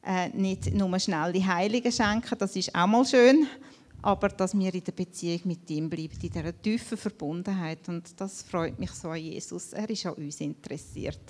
Äh, 0.06 0.28
nicht 0.28 0.72
nur 0.72 0.96
schnell 1.00 1.32
die 1.32 1.44
Heiligen 1.44 1.90
schenken, 1.90 2.38
das 2.38 2.54
ist 2.54 2.72
auch 2.72 2.86
mal 2.86 3.04
schön, 3.04 3.48
aber 4.02 4.28
dass 4.28 4.56
wir 4.56 4.72
in 4.72 4.84
der 4.84 4.92
Beziehung 4.92 5.40
mit 5.44 5.68
ihm 5.70 5.90
bleiben, 5.90 6.14
in 6.22 6.30
dieser 6.30 6.62
tiefen 6.62 6.96
Verbundenheit. 6.96 7.88
Und 7.88 8.20
das 8.20 8.42
freut 8.42 8.78
mich 8.78 8.92
so 8.92 9.08
an 9.08 9.18
Jesus. 9.18 9.72
Er 9.72 9.90
ist 9.90 10.06
an 10.06 10.14
uns 10.14 10.40
interessiert. 10.40 11.20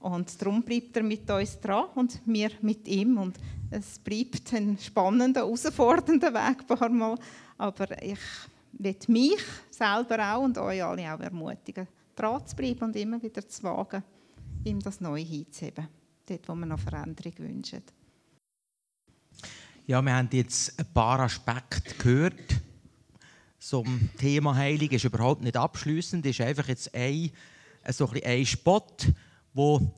Und 0.00 0.40
darum 0.40 0.62
bleibt 0.62 0.96
er 0.96 1.02
mit 1.02 1.30
uns 1.30 1.58
dran 1.60 1.86
und 1.94 2.20
wir 2.24 2.50
mit 2.62 2.86
ihm. 2.88 3.18
Und 3.18 3.36
es 3.70 3.98
bleibt 3.98 4.52
ein 4.54 4.78
spannender, 4.78 5.40
herausfordernder 5.40 6.32
Weg 6.32 6.60
ein 6.60 6.66
paar 6.66 6.88
Mal. 6.88 7.18
Aber 7.58 8.02
ich 8.02 8.18
will 8.72 8.96
mich 9.08 9.42
selber 9.70 10.34
auch 10.34 10.42
und 10.42 10.58
euch 10.58 10.82
alle 10.82 11.14
auch 11.14 11.20
ermutigen, 11.20 11.88
dran 12.14 12.46
zu 12.46 12.56
bleiben 12.56 12.84
und 12.84 12.96
immer 12.96 13.22
wieder 13.22 13.46
zu 13.46 13.62
wagen, 13.62 14.02
ihm 14.64 14.80
das 14.80 15.00
Neue 15.00 15.24
hinzuheben. 15.24 15.88
Dort, 16.26 16.48
wo 16.48 16.54
wir 16.54 16.66
noch 16.66 16.80
Veränderung 16.80 17.32
wünschen. 17.38 17.82
Ja, 19.88 20.02
wir 20.02 20.16
haben 20.16 20.28
jetzt 20.32 20.76
ein 20.80 20.92
paar 20.92 21.20
Aspekte 21.20 21.94
gehört 21.94 22.60
zum 23.60 24.10
Thema 24.18 24.56
Heilung. 24.56 24.90
ist 24.90 25.04
überhaupt 25.04 25.42
nicht 25.42 25.56
abschließend, 25.56 26.26
ist 26.26 26.40
einfach 26.40 26.66
jetzt 26.66 26.92
ein, 26.92 27.30
so 27.90 28.10
ein, 28.10 28.20
ein 28.24 28.44
Spot, 28.44 28.84
wo 29.54 29.94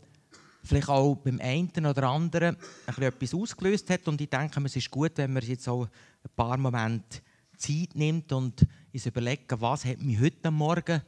vielleicht 0.63 0.91
auch 0.91 1.15
beim 1.15 1.41
einen 1.41 1.87
oder 1.87 2.03
anderen 2.03 2.59
ein 2.87 3.03
etwas 3.03 3.33
ausgelöst 3.33 3.89
hat. 3.89 4.07
Und 4.09 4.21
ich 4.21 4.29
denke, 4.29 4.63
es 4.63 4.77
ist 4.77 4.91
gut, 4.91 5.13
wenn 5.15 5.33
man 5.33 5.43
jetzt 5.43 5.67
auch 5.67 5.85
ein 5.87 6.31
paar 6.37 6.59
Momente 6.59 7.23
Zeit 7.57 7.95
nimmt 7.95 8.31
und 8.31 8.67
uns 8.93 9.07
überlegt, 9.07 9.59
was 9.59 9.87
hat 9.87 10.03
mich 10.03 10.21
heute 10.21 10.51
Morgen 10.51 11.01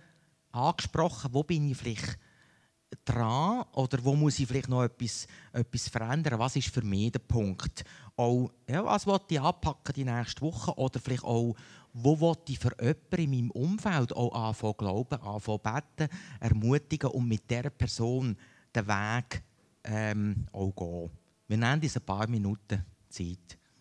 angesprochen, 0.53 1.35
wo 1.35 1.43
bin 1.43 1.71
ich 1.71 1.77
vielleicht 1.77 2.19
dran 3.05 3.65
oder 3.73 4.03
wo 4.03 4.15
muss 4.15 4.39
ich 4.39 4.47
vielleicht 4.47 4.69
noch 4.69 4.85
etwas, 4.85 5.27
etwas 5.53 5.89
verändern? 5.89 6.39
Was 6.39 6.57
ist 6.57 6.73
für 6.73 6.83
mich 6.83 7.13
der 7.13 7.21
Punkt? 7.21 7.85
Auch, 8.21 8.51
ja, 8.69 8.85
was 8.85 9.07
will 9.07 9.19
ich 9.31 9.41
anpacken 9.41 9.95
die 9.95 10.05
nächste 10.05 10.43
Woche? 10.43 10.77
Oder 10.77 11.01
vielleicht 11.01 11.25
auch, 11.25 11.55
wo 11.95 12.21
will 12.21 12.37
ich 12.49 12.59
für 12.59 12.77
jemanden 12.79 13.17
in 13.17 13.31
meinem 13.31 13.51
Umfeld 13.53 14.13
auch 14.15 14.35
anfangen 14.35 14.75
glauben, 14.77 15.23
anfangen 15.23 15.61
beten, 15.63 16.13
ermutigen 16.39 17.09
und 17.13 17.27
mit 17.27 17.51
dieser 17.51 17.71
Person 17.71 18.37
den 18.77 18.87
Weg 18.87 19.43
ähm, 19.85 20.47
auch 20.53 20.71
gehen? 20.77 21.11
Wir 21.49 21.57
nehmen 21.57 21.81
uns 21.81 21.97
ein 21.97 22.03
paar 22.03 22.29
Minuten 22.29 22.85
Zeit. 23.09 23.59